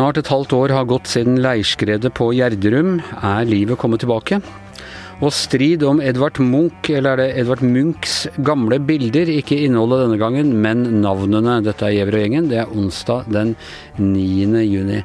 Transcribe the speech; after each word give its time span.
Snart 0.00 0.16
et 0.16 0.30
halvt 0.30 0.52
år 0.54 0.72
har 0.72 0.86
gått 0.88 1.08
siden 1.10 1.40
leirskredet 1.42 2.12
på 2.14 2.30
Gjerdrum. 2.32 3.00
Er 3.26 3.44
livet 3.44 3.76
kommet 3.82 4.00
tilbake? 4.00 4.38
Og 5.20 5.34
strid 5.34 5.82
om 5.84 5.98
Edvard 6.00 6.38
Munch, 6.40 6.88
eller 6.94 7.18
er 7.18 7.20
det 7.20 7.42
Edvard 7.42 7.60
Munchs 7.66 8.14
gamle 8.46 8.78
bilder, 8.80 9.28
ikke 9.28 9.58
innholdet 9.66 10.06
denne 10.06 10.20
gangen, 10.22 10.54
men 10.62 10.86
navnene. 11.02 11.58
Dette 11.66 11.84
er 11.84 11.98
Gjæver 11.98 12.16
og 12.16 12.24
gjengen. 12.24 12.48
Det 12.48 12.62
er 12.62 12.72
onsdag 12.72 13.28
den 13.34 13.52
9. 13.98 14.62
juni. 14.70 15.02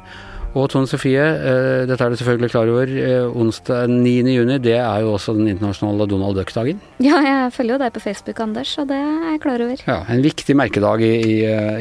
Og 0.56 0.70
Tone 0.72 0.88
Sofie, 0.88 1.20
eh, 1.20 1.84
dette 1.84 2.00
er 2.00 2.12
du 2.12 2.16
selvfølgelig 2.16 2.48
klar 2.48 2.70
over. 2.72 2.88
Eh, 2.88 3.28
onsdag 3.28 3.90
9. 3.92 4.12
juni, 4.32 4.56
det 4.58 4.78
er 4.78 5.02
jo 5.04 5.12
også 5.12 5.34
den 5.36 5.50
internasjonale 5.52 6.06
Donald 6.08 6.38
Duck-dagen. 6.38 6.80
Ja, 6.98 7.18
jeg 7.20 7.52
følger 7.52 7.76
jo 7.76 7.82
deg 7.82 7.92
på 7.92 8.00
Facebook, 8.00 8.40
Anders, 8.40 8.72
og 8.80 8.88
det 8.88 8.96
er 8.96 9.26
jeg 9.32 9.40
klar 9.42 9.60
over. 9.60 9.82
Ja, 9.84 9.98
En 10.08 10.24
viktig 10.24 10.56
merkedag 10.56 11.04
i, 11.04 11.12
i, 11.28 11.36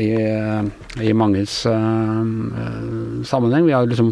i, 0.09 1.07
i 1.07 1.13
manges 1.15 1.61
uh, 1.65 3.23
sammenheng. 3.23 3.63
Vi 3.69 3.71
har 3.77 3.87
liksom 3.87 4.11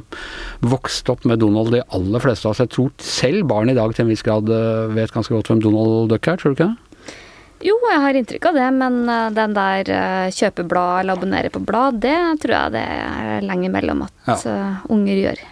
vokst 0.63 1.11
opp 1.11 1.27
med 1.27 1.43
Donald, 1.43 1.73
de 1.75 1.83
aller 1.91 2.23
fleste 2.23 2.47
av 2.47 2.55
oss. 2.55 2.63
Jeg 2.63 2.71
tror 2.71 2.91
selv 3.03 3.43
barn 3.51 3.69
i 3.69 3.75
dag 3.75 3.91
til 3.91 4.05
en 4.05 4.13
viss 4.13 4.23
grad 4.23 4.47
vet 4.95 5.11
ganske 5.11 5.35
godt 5.35 5.51
hvem 5.51 5.63
Donald 5.65 6.07
Duck 6.13 6.31
er, 6.31 6.39
tror 6.39 6.53
du 6.53 6.61
ikke 6.61 6.71
det? 6.71 6.82
Jo, 7.63 7.77
jeg 7.87 8.01
har 8.03 8.17
inntrykk 8.19 8.49
av 8.49 8.57
det, 8.59 8.67
men 8.75 8.97
den 9.37 9.53
der 9.55 9.91
kjøpe 10.35 10.65
blad 10.67 11.03
eller 11.03 11.15
abonnere 11.15 11.51
på 11.53 11.61
blad, 11.63 12.01
det 12.03 12.17
tror 12.43 12.55
jeg 12.57 12.73
det 12.75 12.83
er 12.83 13.45
lenge 13.47 13.69
mellom 13.71 14.03
at 14.03 14.43
ja. 14.43 14.57
unger 14.91 15.21
gjør. 15.21 15.43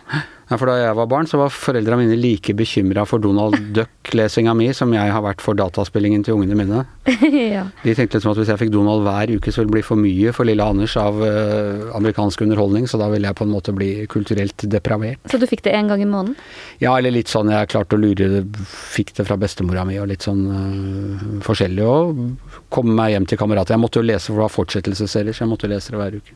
Ja, 0.51 0.57
for 0.59 0.67
Da 0.67 0.73
jeg 0.75 0.95
var 0.97 1.07
barn, 1.07 1.27
så 1.31 1.37
var 1.39 1.53
foreldra 1.55 1.95
mine 1.95 2.17
like 2.19 2.51
bekymra 2.59 3.05
for 3.07 3.23
Donald 3.23 3.55
Duck-lesinga 3.77 4.51
mi 4.57 4.67
som 4.75 4.91
jeg 4.91 5.13
har 5.13 5.23
vært 5.23 5.39
for 5.43 5.55
dataspillingen 5.55 6.25
til 6.27 6.35
ungene 6.35 6.57
mine. 6.59 6.81
ja. 7.55 7.63
De 7.85 7.93
tenkte 7.95 8.19
liksom 8.19 8.33
at 8.33 8.41
hvis 8.41 8.51
jeg 8.51 8.59
fikk 8.65 8.73
Donald 8.73 9.05
hver 9.05 9.31
uke, 9.31 9.53
så 9.53 9.61
ville 9.61 9.71
det 9.71 9.77
bli 9.77 9.85
for 9.87 10.01
mye 10.01 10.33
for 10.35 10.49
lille 10.49 10.65
Anders 10.65 10.97
av 10.99 11.21
uh, 11.23 11.95
amerikansk 11.95 12.43
underholdning, 12.43 12.89
så 12.91 12.99
da 12.99 13.07
ville 13.13 13.31
jeg 13.31 13.39
på 13.39 13.47
en 13.47 13.53
måte 13.53 13.75
bli 13.75 13.89
kulturelt 14.11 14.67
depravert. 14.67 15.23
Så 15.31 15.39
du 15.39 15.47
fikk 15.47 15.63
det 15.69 15.75
én 15.77 15.87
gang 15.87 16.03
i 16.03 16.09
måneden? 16.09 16.35
Ja, 16.83 16.97
eller 16.97 17.15
litt 17.15 17.31
sånn 17.31 17.51
jeg 17.53 17.71
klarte 17.71 17.95
å 17.95 18.03
lure 18.03 18.27
det. 18.35 18.43
Fikk 18.67 19.15
det 19.15 19.29
fra 19.29 19.39
bestemora 19.39 19.87
mi 19.87 20.01
og 20.03 20.11
litt 20.11 20.27
sånn 20.27 20.45
uh, 20.51 21.27
forskjellig. 21.47 21.87
Og 21.87 22.65
komme 22.75 22.97
meg 22.99 23.15
hjem 23.15 23.31
til 23.31 23.39
kamerater. 23.39 23.77
Jeg 23.77 23.85
måtte 23.87 24.03
jo 24.03 24.09
lese, 24.09 24.27
for 24.33 24.41
det 24.41 24.49
var 24.49 24.57
fortsettelsesserier, 24.59 25.31
så 25.31 25.45
jeg 25.45 25.53
måtte 25.55 25.71
lese 25.71 25.95
det 25.95 26.01
hver 26.01 26.19
uke. 26.19 26.35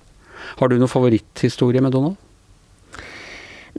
Har 0.55 0.71
du 0.71 0.79
noen 0.79 0.91
favoritthistorie 0.91 1.83
med 1.83 1.91
Donald? 1.91 2.21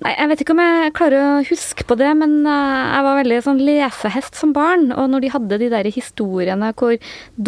Nei, 0.05 0.13
jeg 0.13 0.29
vet 0.29 0.43
ikke 0.43 0.53
om 0.53 0.61
jeg 0.61 0.93
klarer 0.97 1.23
å 1.25 1.45
huske 1.49 1.87
på 1.89 1.97
det, 1.97 2.11
men 2.21 2.43
eh, 2.45 2.81
jeg 2.93 3.05
var 3.07 3.21
veldig 3.23 3.39
sånn 3.47 3.63
lesehest 3.65 4.37
som 4.37 4.53
barn. 4.57 4.91
Og 4.93 5.09
når 5.13 5.25
de 5.25 5.31
hadde 5.33 5.61
de 5.63 5.71
der 5.73 5.89
historiene 5.89 6.73
hvor 6.77 6.99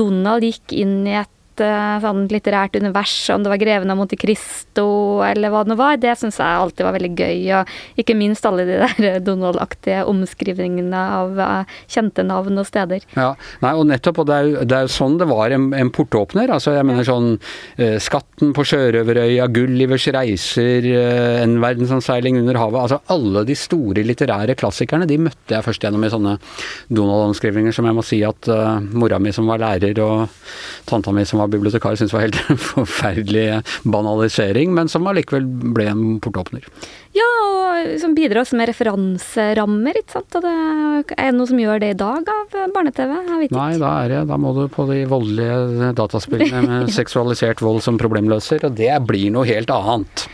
Donald 0.00 0.46
gikk 0.48 0.72
inn 0.72 1.02
i 1.04 1.18
et 1.20 1.32
Eh, 1.64 1.98
sånn 2.02 2.26
litterært 2.30 2.76
univers, 2.78 3.14
om 3.34 3.42
det 3.42 3.50
var 3.52 3.58
'Greven 3.58 3.90
av 3.90 3.98
Monte 3.98 4.16
Cristo' 4.16 5.22
eller 5.26 5.50
hva 5.50 5.64
det 5.64 5.72
nå 5.72 5.76
var, 5.76 5.96
det 5.96 6.16
syns 6.18 6.38
jeg 6.38 6.46
alltid 6.46 6.84
var 6.86 6.96
veldig 6.96 7.14
gøy. 7.16 7.38
Og 7.58 7.66
ikke 7.98 8.16
minst 8.16 8.46
alle 8.46 8.64
de 8.64 8.78
der 8.78 9.20
Donald-aktige 9.28 10.04
omskrivningene 10.08 10.94
av 10.94 11.38
uh, 11.38 11.64
kjente 11.88 12.24
navn 12.24 12.58
og 12.58 12.66
steder. 12.66 13.02
Ja, 13.16 13.34
Nei, 13.62 13.72
og 13.74 13.86
nettopp, 13.86 14.22
og 14.22 14.26
det 14.28 14.34
er 14.34 14.44
jo, 14.46 14.64
det 14.64 14.76
er 14.76 14.86
jo 14.86 14.92
sånn 14.94 15.18
det 15.18 15.28
var 15.28 15.50
en, 15.50 15.72
en 15.74 15.90
portåpner. 15.90 16.50
Altså, 16.50 16.74
jeg 16.76 16.86
mener 16.86 17.06
sånn 17.06 17.38
uh, 17.38 17.98
Skatten 17.98 18.54
på 18.56 18.64
Sjørøverøya, 18.64 19.48
Gullivers 19.52 20.08
reiser, 20.14 20.86
uh, 20.94 21.42
En 21.42 21.58
verdensanseiling 21.62 22.38
under 22.40 22.58
havet. 22.60 22.80
Altså 22.86 23.00
alle 23.14 23.44
de 23.48 23.56
store 23.58 24.04
litterære 24.06 24.56
klassikerne, 24.58 25.08
de 25.08 25.18
møtte 25.18 25.56
jeg 25.56 25.66
først 25.66 25.82
gjennom 25.82 26.04
i 26.04 26.12
sånne 26.12 26.38
Donald-omskrivninger 26.88 27.74
som 27.74 27.88
jeg 27.88 27.98
må 27.98 28.04
si 28.06 28.22
at 28.26 28.50
uh, 28.52 28.78
mora 28.94 29.18
mi 29.18 29.32
som 29.34 29.48
var 29.50 29.62
lærer 29.62 29.98
og 30.04 30.28
tanta 30.88 31.12
mi 31.14 31.24
som 31.28 31.42
var 31.42 31.47
bibliotekar 31.52 31.98
syntes 31.98 32.14
var 32.14 32.26
helt 32.26 32.40
forferdelig 32.72 33.62
banalisering, 33.84 34.72
men 34.76 34.90
som 34.92 35.06
allikevel 35.10 35.46
ble 35.74 35.88
en 35.92 36.06
portåpner. 36.24 36.66
Ja, 37.16 37.28
og 37.48 37.98
som 38.02 38.14
bidrar 38.16 38.42
også 38.42 38.58
med 38.58 38.68
referanserammer, 38.70 39.98
ikke 39.98 40.18
sant. 40.18 40.38
Og 40.38 40.44
det 40.44 41.16
er 41.18 41.34
noe 41.34 41.50
som 41.50 41.60
gjør 41.60 41.82
det 41.82 41.92
i 41.94 41.98
dag 41.98 42.32
av 42.34 42.58
barne-TV? 42.74 43.14
Nei, 43.54 43.70
da, 43.80 43.92
er 44.04 44.12
det, 44.12 44.24
da 44.30 44.38
må 44.40 44.54
du 44.56 44.64
på 44.72 44.86
de 44.90 45.02
voldelige 45.10 45.92
dataspillene 45.98 46.64
med 46.70 46.94
seksualisert 46.94 47.62
vold 47.64 47.82
som 47.86 48.00
problemløser, 48.00 48.68
og 48.68 48.76
det 48.78 48.92
blir 49.08 49.32
noe 49.34 49.48
helt 49.48 49.72
annet. 49.74 50.28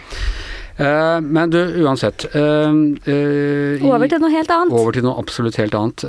Uh, 0.74 1.20
men 1.22 1.52
du, 1.54 1.60
uansett 1.84 2.24
uh, 2.34 2.66
uh, 2.66 3.84
Over 3.86 4.08
til 4.10 4.18
noe 4.18 4.32
helt 4.32 4.50
annet. 4.50 4.74
Over 4.74 4.96
til 4.96 5.04
noe 5.06 5.20
absolutt 5.22 5.58
helt 5.60 5.76
annet. 5.78 6.02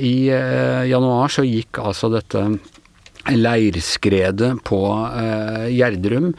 I 0.00 0.14
januar 0.88 1.32
så 1.32 1.44
gikk 1.44 1.80
altså 1.82 2.08
dette 2.12 2.46
leirskredet 3.34 4.54
på 4.66 4.82
eh, 5.08 5.68
Gjerdrum. 5.74 6.32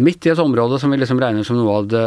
Midt 0.00 0.24
i 0.24 0.32
et 0.32 0.40
område 0.40 0.78
som 0.80 0.92
vi 0.92 0.98
liksom 1.00 1.20
regner 1.20 1.44
som 1.44 1.58
noe 1.58 1.80
av 1.82 1.88
det 1.92 2.04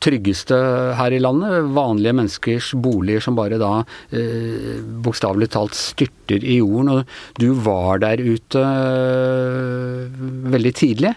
tryggeste 0.00 0.56
her 0.98 1.14
i 1.14 1.20
landet. 1.20 1.68
Vanlige 1.76 2.14
menneskers 2.16 2.70
boliger 2.80 3.22
som 3.24 3.36
bare 3.38 3.58
da 3.60 3.72
eh, 4.14 4.80
bokstavelig 5.04 5.50
talt 5.54 5.76
styrter 5.76 6.44
i 6.44 6.60
jorden. 6.60 6.94
Og 6.94 7.40
du 7.40 7.50
var 7.66 8.00
der 8.04 8.22
ute 8.22 8.64
eh, 8.64 10.24
veldig 10.54 10.74
tidlig, 10.76 11.14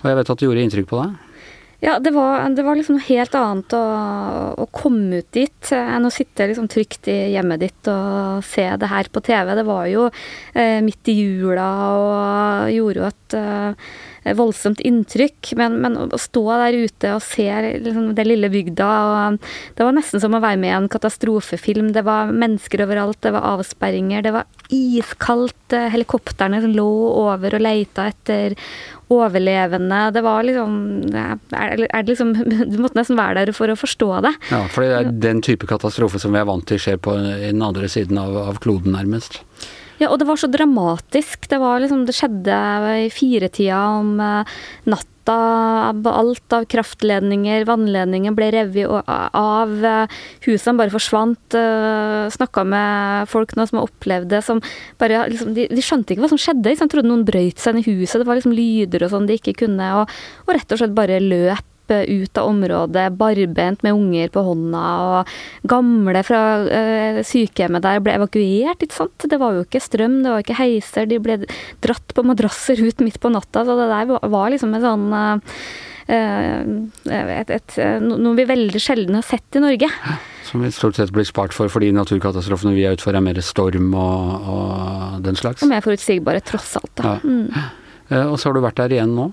og 0.00 0.06
jeg 0.08 0.20
vet 0.20 0.32
at 0.32 0.40
det 0.40 0.48
gjorde 0.48 0.66
inntrykk 0.66 0.90
på 0.90 1.02
deg? 1.02 1.29
Ja, 1.80 1.98
det 1.98 2.10
var, 2.12 2.44
det 2.52 2.62
var, 2.62 2.76
liksom 2.76 2.98
noe 2.98 3.06
helt 3.06 3.34
annet 3.38 3.72
å, 3.72 3.84
å, 4.60 4.66
komme 4.68 5.22
ut 5.22 5.30
dit 5.32 5.70
enn 5.72 6.04
å 6.04 6.12
sitte 6.12 6.50
liksom 6.50 6.68
trygt 6.68 7.08
i 7.08 7.32
hjemmet 7.32 7.62
ditt 7.62 7.88
og 7.88 8.44
se 8.44 8.66
det 8.76 8.90
her 8.90 9.08
på 9.08 9.22
TV. 9.24 9.54
Det 9.56 9.64
var 9.64 9.86
jo 9.88 10.10
eh, 10.10 10.82
midt 10.84 11.08
i 11.08 11.16
jula 11.16 11.70
og 11.96 12.74
gjorde 12.74 13.00
jo 13.00 13.06
at 13.08 13.38
eh, 13.38 13.88
voldsomt 14.36 14.80
inntrykk. 14.84 15.52
Men, 15.60 15.78
men, 15.82 15.96
å 16.00 16.20
stå 16.20 16.44
der 16.64 16.78
ute 16.84 17.14
og 17.16 17.24
se 17.24 17.48
liksom, 17.84 18.12
det 18.16 18.26
lille 18.28 18.50
bygda 18.52 18.90
og 18.90 19.40
Det 19.76 19.86
var 19.86 19.96
nesten 19.96 20.22
som 20.22 20.36
å 20.36 20.42
være 20.42 20.60
med 20.60 20.72
i 20.72 20.76
en 20.76 20.90
katastrofefilm. 20.92 21.92
Det 21.96 22.04
var 22.06 22.32
mennesker 22.32 22.84
overalt, 22.86 23.20
det 23.24 23.34
var 23.36 23.48
avsperringer, 23.56 24.24
det 24.26 24.34
var 24.36 24.48
iskaldt. 24.70 25.74
Eh, 25.76 25.90
helikoptrene 25.94 26.62
lå 26.70 26.90
over 27.24 27.56
og 27.56 27.64
leita 27.64 28.08
etter 28.10 28.56
overlevende. 29.10 30.00
Det 30.14 30.22
var 30.22 30.44
liksom 30.46 30.74
er, 31.10 31.86
det 31.90 32.04
liksom 32.12 32.34
Du 32.70 32.78
måtte 32.78 33.00
nesten 33.00 33.18
være 33.18 33.46
der 33.46 33.54
for 33.56 33.72
å 33.72 33.78
forstå 33.78 34.10
det. 34.26 34.34
Ja, 34.52 34.64
for 34.70 34.86
det 34.86 34.96
er 35.00 35.12
den 35.26 35.42
type 35.46 35.68
katastrofe 35.70 36.20
som 36.22 36.34
vi 36.34 36.42
er 36.42 36.48
vant 36.48 36.66
til 36.70 36.80
skjer 36.82 37.00
på 37.02 37.16
den 37.18 37.62
andre 37.64 37.90
siden 37.90 38.20
av, 38.20 38.36
av 38.44 38.60
kloden, 38.62 38.94
nærmest. 38.94 39.40
Ja, 40.00 40.08
og 40.08 40.20
det 40.20 40.28
var 40.28 40.40
så 40.40 40.48
dramatisk. 40.48 41.46
Det 41.50 41.60
var 41.60 41.80
liksom 41.82 42.06
Det 42.08 42.16
skjedde 42.16 42.58
i 43.04 43.08
firetida 43.12 43.80
om 44.00 44.16
uh, 44.20 44.58
natta. 44.88 45.06
Alt 45.30 46.54
av 46.56 46.64
kraftledninger, 46.66 47.66
vannledninger 47.68 48.34
ble 48.34 48.48
revet 48.50 49.10
av. 49.36 49.74
Husene 50.46 50.80
bare 50.80 50.90
forsvant. 50.90 51.54
Uh, 51.54 52.26
Snakka 52.32 52.64
med 52.66 53.28
folk 53.30 53.52
nå 53.54 53.68
som 53.68 53.78
har 53.78 53.90
opplevd 53.90 54.32
det, 54.32 54.40
som 54.42 54.62
bare 54.98 55.26
liksom, 55.30 55.52
de, 55.54 55.68
de, 55.70 55.84
skjønte 55.84 56.16
ikke 56.16 56.24
hva 56.24 56.32
som 56.32 56.40
skjedde. 56.40 56.72
De 56.72 56.88
trodde 56.88 57.12
noen 57.12 57.26
brøyt 57.28 57.60
seg 57.60 57.76
inn 57.76 57.84
i 57.84 57.88
huset. 57.92 58.22
Det 58.22 58.30
var 58.30 58.40
liksom 58.40 58.56
lyder 58.56 59.04
og 59.04 59.12
sånn 59.12 59.28
de 59.28 59.36
ikke 59.38 59.58
kunne. 59.66 59.92
Og, 60.00 60.20
og 60.48 60.56
rett 60.56 60.74
og 60.74 60.80
slett 60.80 60.96
bare 60.96 61.20
løp 61.22 61.69
ut 61.90 62.40
av 62.40 62.48
området 62.50 63.06
barbent 63.18 63.84
med 63.86 63.96
unger 63.96 64.32
på 64.32 64.44
hånda, 64.46 64.84
og 65.10 65.68
gamle 65.70 66.22
fra 66.26 66.42
øh, 66.64 67.20
sykehjemmet 67.26 67.84
der 67.84 68.02
ble 68.04 68.16
evakuert, 68.18 68.82
ikke 68.82 69.00
sant. 69.02 69.28
Det 69.30 69.40
var 69.40 69.56
jo 69.56 69.66
ikke 69.66 69.82
strøm, 69.82 70.20
det 70.24 70.34
var 70.34 70.44
ikke 70.44 70.58
heiser, 70.60 71.08
de 71.10 71.20
ble 71.22 71.40
dratt 71.84 72.16
på 72.16 72.26
madrasser 72.26 72.80
ut 72.86 73.04
midt 73.04 73.20
på 73.22 73.32
natta, 73.32 73.64
så 73.66 73.78
det 73.78 73.88
der 73.92 74.10
var 74.32 74.50
liksom 74.54 74.74
en 74.76 74.84
sånn 74.86 75.06
øh, 75.14 75.48
et, 76.10 77.50
et, 77.54 77.76
noe 78.02 78.34
vi 78.34 78.46
veldig 78.48 78.80
sjelden 78.82 79.18
har 79.18 79.26
sett 79.26 79.58
i 79.58 79.62
Norge. 79.62 79.86
Som 80.48 80.64
vi 80.64 80.72
stort 80.74 80.98
sett 80.98 81.12
blir 81.14 81.28
spart 81.28 81.54
for 81.54 81.70
fordi 81.70 81.92
naturkatastrofene 81.94 82.74
vi 82.74 82.82
er 82.88 82.96
ute 82.98 83.06
for 83.06 83.14
er 83.14 83.22
mer 83.22 83.38
storm 83.46 83.92
og, 83.94 84.48
og 84.50 85.20
den 85.22 85.38
slags. 85.38 85.62
Og 85.62 85.70
mer 85.70 85.84
forutsigbare, 85.84 86.42
tross 86.42 86.72
alt. 86.80 87.04
Ja. 87.04 87.20
Mm. 87.22 88.26
Og 88.26 88.34
så 88.40 88.48
har 88.48 88.58
du 88.58 88.64
vært 88.64 88.80
der 88.80 88.96
igjen 88.96 89.14
nå? 89.14 89.28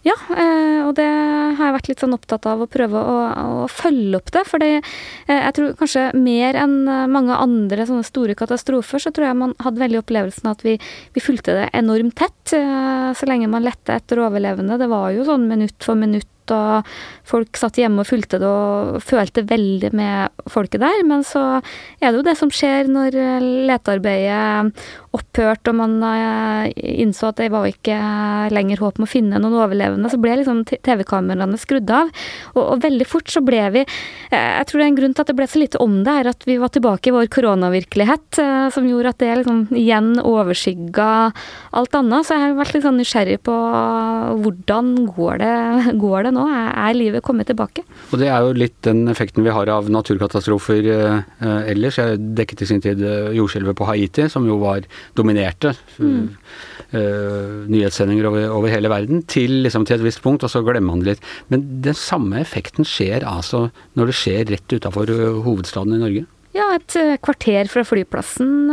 Ja, 0.00 0.14
eh, 0.32 0.80
og 0.86 0.94
det 0.96 1.04
har 1.04 1.60
jeg 1.60 1.74
vært 1.74 1.88
litt 1.90 2.00
sånn 2.00 2.16
opptatt 2.16 2.46
av 2.48 2.62
å 2.64 2.68
prøve 2.72 3.00
å, 3.04 3.16
å 3.64 3.66
følge 3.68 4.16
opp 4.16 4.30
det. 4.32 4.42
For 4.48 4.64
eh, 4.64 4.80
jeg 5.28 5.52
tror 5.58 5.74
kanskje 5.76 6.06
mer 6.16 6.56
enn 6.56 6.78
eh, 6.88 7.04
mange 7.12 7.36
andre 7.36 7.84
sånne 7.88 8.06
store 8.08 8.36
katastrofer, 8.38 9.02
så 9.02 9.12
tror 9.12 9.28
jeg 9.28 9.40
man 9.42 9.52
hadde 9.60 9.82
veldig 9.82 10.00
opplevelsen 10.00 10.48
at 10.54 10.64
vi, 10.64 10.78
vi 11.12 11.24
fulgte 11.24 11.58
det 11.58 11.68
enormt 11.76 12.16
tett. 12.16 12.38
Så 12.50 13.28
lenge 13.28 13.46
man 13.52 13.62
lette 13.62 13.94
etter 13.94 14.18
overlevende. 14.24 14.78
Det 14.80 14.88
var 14.90 15.12
jo 15.14 15.26
sånn 15.28 15.44
minutt 15.50 15.84
for 15.84 15.98
minutt 16.00 16.26
og 16.54 16.90
folk 17.30 17.58
satt 17.58 17.78
hjemme 17.80 18.02
og 18.02 18.08
fulgte 18.08 18.40
det 18.42 18.48
og 18.48 19.00
følte 19.04 19.46
veldig 19.46 19.92
med 19.96 20.46
folket 20.50 20.82
der. 20.82 21.04
Men 21.06 21.24
så 21.26 21.44
er 22.00 22.10
det 22.10 22.16
jo 22.18 22.26
det 22.26 22.36
som 22.40 22.52
skjer 22.54 22.90
når 22.90 23.18
letearbeidet 23.70 24.72
opphørte 25.16 25.72
og 25.72 25.78
man 25.80 25.96
eh, 26.06 26.70
innså 27.02 27.30
at 27.30 27.40
det 27.40 27.48
var 27.50 27.66
ikke 27.66 27.96
lenger 28.54 28.82
håp 28.82 29.00
om 29.00 29.06
å 29.06 29.10
finne 29.10 29.40
noen 29.42 29.56
overlevende, 29.58 30.10
så 30.10 30.20
ble 30.22 30.36
liksom 30.38 30.62
TV-kameraene 30.70 31.58
skrudd 31.58 31.90
av. 31.90 32.12
Og, 32.54 32.62
og, 32.62 32.76
veldig 32.84 33.06
fort 33.10 33.30
så 33.32 33.42
ble 33.44 33.62
vi 33.74 33.82
eh, 33.82 34.50
Jeg 34.60 34.68
tror 34.68 34.80
det 34.80 34.84
er 34.84 34.90
en 34.92 35.00
grunn 35.00 35.16
til 35.16 35.24
at 35.24 35.32
det 35.32 35.36
ble 35.40 35.48
så 35.50 35.62
lite 35.62 35.82
om 35.82 35.98
det, 36.06 36.14
er 36.14 36.30
at 36.30 36.46
vi 36.46 36.60
var 36.62 36.70
tilbake 36.74 37.10
i 37.10 37.14
vår 37.16 37.30
koronavirkelighet, 37.34 38.40
eh, 38.42 38.68
som 38.74 38.86
gjorde 38.86 39.14
at 39.14 39.22
det 39.22 39.32
liksom 39.40 39.64
igjen 39.74 40.12
overskygga 40.22 41.10
alt 41.80 41.98
annet. 41.98 42.28
Så 42.28 42.36
jeg 42.36 42.44
har 42.46 42.58
vært 42.60 42.76
litt 42.76 42.86
sånn 42.86 43.00
nysgjerrig 43.00 43.40
på 43.46 43.56
hvordan 44.44 44.94
går 45.10 45.42
det, 45.42 45.54
går 46.04 46.28
det 46.28 46.34
nå? 46.38 46.39
Er, 46.48 46.70
er 46.88 46.96
livet 46.96 47.24
kommet 47.26 47.48
tilbake? 47.50 47.84
Og 48.10 48.20
det 48.20 48.30
er 48.30 48.44
jo 48.44 48.56
litt 48.56 48.76
den 48.86 49.04
effekten 49.12 49.44
vi 49.46 49.52
har 49.54 49.70
av 49.72 49.90
naturkatastrofer 49.92 50.88
eh, 50.94 51.20
ellers. 51.72 52.00
Jeg 52.00 52.20
dekket 52.38 52.64
i 52.64 52.70
sin 52.70 52.82
tid 52.84 53.02
jordskjelvet 53.36 53.78
på 53.78 53.88
Haiti, 53.88 54.28
som 54.32 54.48
jo 54.48 54.58
var 54.62 54.86
dominerte 55.18 55.74
mm. 55.98 56.26
eh, 56.96 57.54
nyhetssendinger 57.70 58.30
over, 58.30 58.48
over, 58.58 58.72
hele 58.72 58.92
verden, 58.92 59.24
til, 59.30 59.60
liksom, 59.66 59.86
til, 59.88 60.00
et 60.00 60.08
visst 60.08 60.24
punkt, 60.24 60.46
og 60.46 60.52
så 60.52 60.64
glemmer 60.66 60.94
man 60.94 61.04
det 61.04 61.14
litt. 61.14 61.32
Men 61.52 61.66
den 61.84 61.98
samme 61.98 62.42
effekten 62.42 62.88
skjer 62.88 63.26
altså 63.28 63.68
når 63.98 64.10
det 64.12 64.18
skjer 64.20 64.44
rett 64.54 64.76
utafor 64.76 65.10
uh, 65.10 65.40
hovedstaden 65.44 65.96
i 65.96 66.02
Norge? 66.02 66.28
Ja, 66.56 66.72
et 66.74 66.96
kvarter 67.22 67.68
fra 67.70 67.84
flyplassen. 67.86 68.70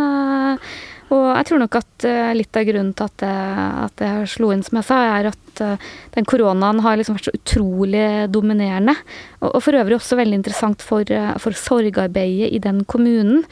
Og 1.16 1.26
jeg 1.32 1.48
tror 1.50 1.62
nok 1.64 1.78
at 1.80 2.06
litt 2.36 2.58
av 2.60 2.66
grunnen 2.68 2.94
til 2.98 3.08
at 3.08 3.24
jeg, 3.24 3.68
at 3.88 4.04
jeg 4.04 4.32
slo 4.34 4.52
inn, 4.52 4.64
som 4.66 4.80
jeg 4.82 4.88
sa, 4.90 4.98
er 5.18 5.30
at 5.32 5.62
den 6.14 6.28
koronaen 6.28 6.82
har 6.86 6.98
liksom 7.00 7.16
vært 7.18 7.30
så 7.30 7.34
utrolig 7.34 8.04
dominerende. 8.34 8.94
Og, 9.40 9.50
og 9.56 9.62
for 9.66 9.78
øvrig 9.80 9.98
også 9.98 10.20
veldig 10.20 10.40
interessant 10.42 10.84
for, 10.86 11.08
for 11.42 11.58
sorgarbeidet 11.58 12.52
i 12.54 12.60
den 12.62 12.84
kommunen. 12.90 13.46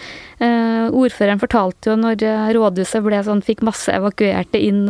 Eh, 0.44 0.92
ordføreren 0.92 1.40
fortalte 1.40 1.94
jo 1.94 1.96
når 2.00 2.24
eh, 2.28 2.50
rådhuset 2.58 3.04
ble 3.06 3.22
sånn, 3.24 3.44
fikk 3.46 3.64
masse 3.66 3.94
evakuerte 3.94 4.60
inn 4.60 4.84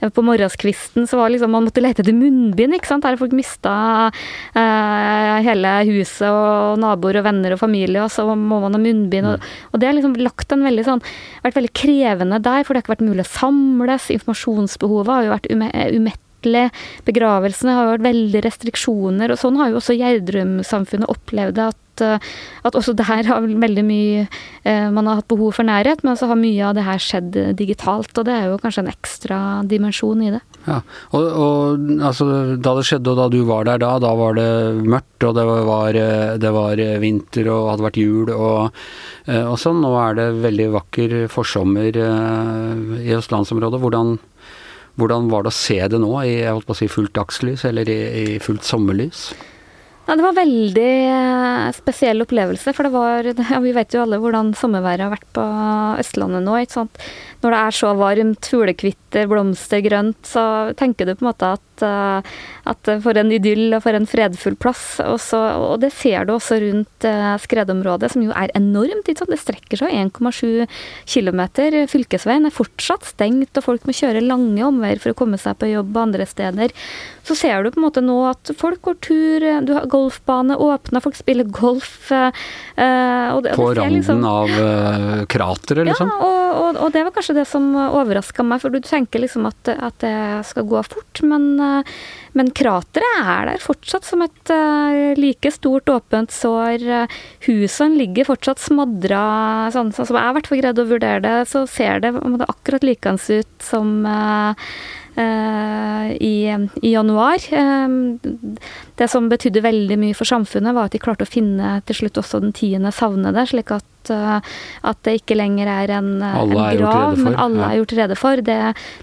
på 0.00 0.24
morgenskvisten, 0.26 1.06
så 1.06 1.20
var 1.20 1.30
liksom 1.30 1.52
man 1.54 1.68
måtte 1.68 1.82
lete 1.84 2.02
etter 2.02 2.16
munnbind, 2.16 2.74
ikke 2.76 2.90
sant. 2.90 3.06
Der 3.06 3.20
folk 3.20 3.34
mista 3.36 3.74
eh, 4.10 5.36
hele 5.46 5.76
huset 5.92 6.26
og 6.28 6.80
naboer 6.82 7.20
og 7.20 7.28
venner 7.28 7.54
og 7.54 7.62
familie, 7.62 8.02
og 8.02 8.12
så 8.12 8.26
må 8.34 8.60
man 8.64 8.76
ha 8.76 8.82
munnbind. 8.82 9.30
Og, 9.30 9.38
mm. 9.38 9.70
og 9.70 9.82
det 9.82 9.90
har 9.90 9.98
liksom 9.98 10.18
lagt 10.20 10.56
en 10.56 10.66
veldig 10.66 10.86
sånn 10.88 11.04
vært 11.44 11.56
veldig 11.56 11.72
krevende 11.76 11.99
der, 12.00 12.64
for 12.64 12.72
det 12.72 12.80
har 12.80 12.84
ikke 12.84 12.96
vært 12.96 13.06
mulig 13.06 13.26
å 13.26 13.30
samles. 13.30 14.10
Informasjonsbehovet 14.16 15.14
har 15.14 15.26
jo 15.26 15.34
vært 15.34 15.50
umettelig. 15.52 16.66
Begravelsene 17.04 17.76
har 17.76 17.92
vært 17.92 18.08
veldig 18.08 18.44
restriksjoner, 18.46 19.32
og 19.32 19.40
sånn 19.40 19.60
har 19.60 19.70
jo 19.70 19.80
også 19.80 19.98
Gjerdrum-samfunnet 19.98 21.12
opplevd 21.12 21.58
det. 21.60 21.70
at 21.74 21.90
Eh, 22.00 22.30
at, 22.64 22.76
også 22.76 22.94
der 22.98 23.26
har 23.28 23.44
veldig 23.44 23.84
mye 23.86 24.26
eh, 24.64 24.88
Man 24.92 25.08
har 25.08 25.20
hatt 25.20 25.30
behov 25.30 25.56
for 25.58 25.66
nærhet, 25.66 26.04
men 26.06 26.18
så 26.18 26.30
har 26.30 26.40
mye 26.40 26.68
av 26.68 26.76
det 26.78 26.86
her 26.86 27.02
skjedd 27.02 27.38
digitalt. 27.58 28.12
Og 28.16 28.26
det 28.28 28.36
er 28.36 28.50
jo 28.50 28.60
kanskje 28.62 28.84
en 28.84 28.92
ekstra 28.92 29.40
dimensjon 29.68 30.24
i 30.26 30.34
det. 30.36 30.42
Ja, 30.66 30.80
og, 31.16 31.26
og 31.40 31.92
altså, 32.04 32.26
Da 32.60 32.74
det 32.76 32.84
skjedde, 32.88 33.12
og 33.14 33.18
da 33.20 33.28
du 33.32 33.38
var 33.48 33.64
der 33.68 33.80
da, 33.80 33.94
da 34.02 34.10
var 34.18 34.36
det 34.36 34.48
mørkt, 34.84 35.24
og 35.24 35.36
det 35.38 35.44
var, 35.48 35.98
det 36.42 36.52
var 36.54 36.82
vinter 37.02 37.48
og 37.52 37.70
hadde 37.72 37.86
vært 37.86 38.00
jul 38.00 38.32
og, 38.34 38.80
eh, 39.26 39.44
og 39.44 39.56
sånn. 39.60 39.80
Nå 39.84 39.92
er 40.02 40.18
det 40.18 40.28
veldig 40.44 40.68
vakker 40.76 41.16
forsommer 41.32 41.96
i 41.96 43.14
østlandsområdet. 43.16 43.80
Hvordan, 43.80 44.18
hvordan 45.00 45.30
var 45.32 45.46
det 45.46 45.54
å 45.54 45.60
se 45.60 45.78
det 45.80 46.02
nå 46.02 46.12
i 46.24 46.34
jeg 46.42 46.52
holdt 46.52 46.68
på 46.68 46.76
å 46.76 46.80
si 46.82 46.90
fullt 46.92 47.16
dagslys, 47.16 47.64
eller 47.68 47.88
i, 47.88 48.00
i 48.24 48.26
fullt 48.42 48.66
sommerlys? 48.68 49.30
Ja, 50.10 50.16
det 50.18 50.24
var 50.24 50.34
veldig 50.34 50.92
eh, 51.06 51.66
spesiell 51.70 52.24
opplevelse, 52.24 52.72
for 52.74 52.82
det 52.82 52.90
var 52.90 53.28
ja, 53.52 53.60
Vi 53.62 53.70
vet 53.76 53.94
jo 53.94 54.02
alle 54.02 54.18
hvordan 54.18 54.48
sommerværet 54.58 55.04
har 55.06 55.12
vært 55.12 55.28
på 55.36 55.44
Østlandet 56.02 56.42
nå. 56.42 56.56
ikke 56.58 56.80
sant? 56.80 57.04
Når 57.40 57.54
det 57.54 57.58
er 57.60 57.76
så 57.76 57.90
varmt, 57.96 58.48
fuglekvitter, 58.50 59.28
blomster, 59.30 59.80
grønt, 59.84 60.18
så 60.26 60.42
tenker 60.76 61.06
du 61.06 61.14
på 61.14 61.22
en 61.22 61.28
måte 61.30 61.52
at, 61.54 61.84
eh, 61.86 62.32
at 62.72 62.90
for 63.06 63.20
en 63.22 63.30
idyll 63.32 63.76
og 63.78 63.84
for 63.86 63.96
en 63.96 64.08
fredfull 64.10 64.58
plass. 64.60 64.82
Og, 65.04 65.16
så, 65.22 65.44
og 65.62 65.78
det 65.84 65.92
ser 65.94 66.26
du 66.26 66.34
også 66.34 66.58
rundt 66.60 67.06
eh, 67.06 67.30
skredområdet, 67.46 68.10
som 68.10 68.26
jo 68.26 68.34
er 68.34 68.50
enormt. 68.58 69.06
ikke 69.06 69.22
sant? 69.22 69.32
Det 69.32 69.40
strekker 69.44 69.84
seg 69.84 69.94
1,7 69.94 70.66
km. 71.06 71.40
Fylkesveien 71.94 72.50
er 72.50 72.56
fortsatt 72.58 73.06
stengt, 73.14 73.54
og 73.54 73.68
folk 73.68 73.86
må 73.86 73.94
kjøre 73.94 74.26
lange 74.26 74.66
omveier 74.66 74.98
for 74.98 75.14
å 75.14 75.20
komme 75.22 75.38
seg 75.38 75.54
på 75.62 75.70
jobb 75.70 76.02
andre 76.02 76.26
steder. 76.28 76.74
Så 77.24 77.38
ser 77.38 77.62
du 77.62 77.70
på 77.70 77.78
en 77.78 77.86
måte 77.86 78.04
nå 78.04 78.18
at 78.34 78.52
folk 78.58 78.82
går 78.84 79.00
tur, 79.06 79.48
du 79.64 79.74
har 79.78 79.88
golfbane 80.00 80.56
åpna, 80.56 81.00
folk 81.04 81.18
spiller 81.18 81.44
golf. 81.44 82.10
Uh, 82.10 82.32
det, 83.44 83.54
på 83.56 83.68
randen 83.74 84.00
liksom, 84.00 84.24
av 84.24 84.50
uh, 84.50 85.24
krateret, 85.30 85.86
liksom? 85.90 86.10
Ja, 86.10 86.26
og, 86.26 86.60
og, 86.60 86.80
og, 86.80 86.92
det 86.94 87.04
var 87.06 87.14
kanskje 87.14 87.36
det 87.38 87.46
som 87.50 87.70
overraska 87.76 88.46
meg, 88.46 88.62
for 88.62 88.74
du 88.74 88.80
tenker 88.84 89.22
liksom 89.22 89.46
at, 89.50 89.70
at, 89.76 90.00
det 90.00 90.14
skal 90.48 90.66
gå 90.70 90.82
fort, 90.88 91.22
men, 91.26 91.52
uh, 91.60 92.02
men 92.38 92.50
krateret 92.56 93.20
er 93.20 93.52
der 93.52 93.62
fortsatt 93.62 94.06
som 94.06 94.24
et 94.24 94.54
like 95.18 95.50
stort 95.54 95.90
åpent 95.90 96.32
sår. 96.34 96.84
Husene 97.46 97.98
ligger 97.98 98.28
fortsatt 98.28 98.62
smadra, 98.62 99.24
sånn, 99.74 99.90
sånn 99.94 100.08
som 100.08 100.18
jeg 100.18 100.30
i 100.30 100.36
hvert 100.38 100.50
fall 100.50 100.62
greide 100.62 100.84
å 100.84 100.90
vurdere 100.90 101.22
det, 101.24 101.36
så 101.50 101.64
ser 101.70 102.02
det, 102.04 102.14
det 102.14 102.50
akkurat 102.50 102.86
likeens 102.86 103.26
ut 103.30 103.50
som 103.64 104.00
Eh, 104.06 104.54
i, 105.16 106.34
i, 106.82 106.92
januar. 106.92 107.42
Det 108.96 109.08
som 109.10 109.28
betydde 109.30 109.62
veldig 109.64 109.98
mye 110.00 110.16
for 110.16 110.28
samfunnet, 110.28 110.74
var 110.76 110.88
at 110.88 110.94
de 110.96 111.02
klarte 111.02 111.26
å 111.26 111.30
finne 111.30 111.78
til 111.88 112.02
slutt 112.02 112.20
også 112.20 112.42
den 112.42 112.54
tiende 112.56 112.92
savnede, 112.94 113.46
slik 113.48 113.72
at, 113.74 114.12
eh, 114.12 114.52
at 114.90 115.00
det 115.06 115.20
ikke 115.20 115.38
lenger 115.38 115.70
er 115.72 115.94
en, 115.98 116.12
en 116.22 116.54
grav, 116.54 117.18
men 117.18 117.38
alle 117.38 117.68
er 117.68 117.80
gjort 117.80 117.96
rede 118.00 118.18
for. 118.18 118.44
Det, 118.44 118.60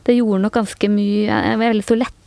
det 0.08 0.18
gjorde 0.20 0.44
nok 0.46 0.58
ganske 0.62 0.92
mye 0.92 1.42
En 1.48 1.60
veldig 1.62 1.84
stor 1.86 2.00
lettelse 2.02 2.18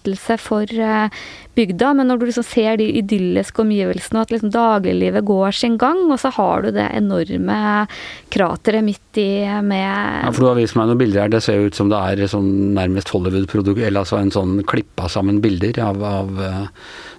for 0.40 0.64
uh, 0.80 1.08
bygda, 1.54 1.92
men 1.94 2.08
når 2.08 2.20
du 2.20 2.26
liksom 2.28 2.44
ser 2.46 2.78
de 2.80 2.86
idylliske 3.00 3.60
omgivelsene, 3.60 4.20
og 4.20 4.28
at 4.28 4.32
liksom 4.34 4.52
dagliglivet 4.54 5.24
går 5.26 5.52
sin 5.56 5.76
gang, 5.80 6.06
og 6.10 6.18
så 6.20 6.30
har 6.34 6.62
du 6.62 6.70
det 6.76 6.86
enorme 6.96 7.86
krateret 8.32 8.84
midt 8.86 9.20
i 9.20 9.44
med 9.62 10.24
Ja, 10.24 10.30
for 10.32 10.40
du 10.40 10.48
har 10.48 10.58
vist 10.58 10.76
meg 10.78 10.88
noen 10.88 11.00
bilder 11.00 11.24
her, 11.24 11.32
det 11.32 11.42
ser 11.44 11.60
jo 11.60 11.70
ut 11.70 11.76
som 11.76 11.90
det 11.90 11.98
er 12.00 12.30
sånn 12.30 12.74
nærmest 12.78 13.12
Hollywood-produkt, 13.12 13.82
eller 13.82 14.04
altså 14.04 14.20
en 14.20 14.32
sånn 14.34 14.60
klippa 14.68 15.10
sammen 15.12 15.42
bilder 15.44 15.82
av, 15.84 16.04
av 16.04 16.40
uh, 16.40 16.62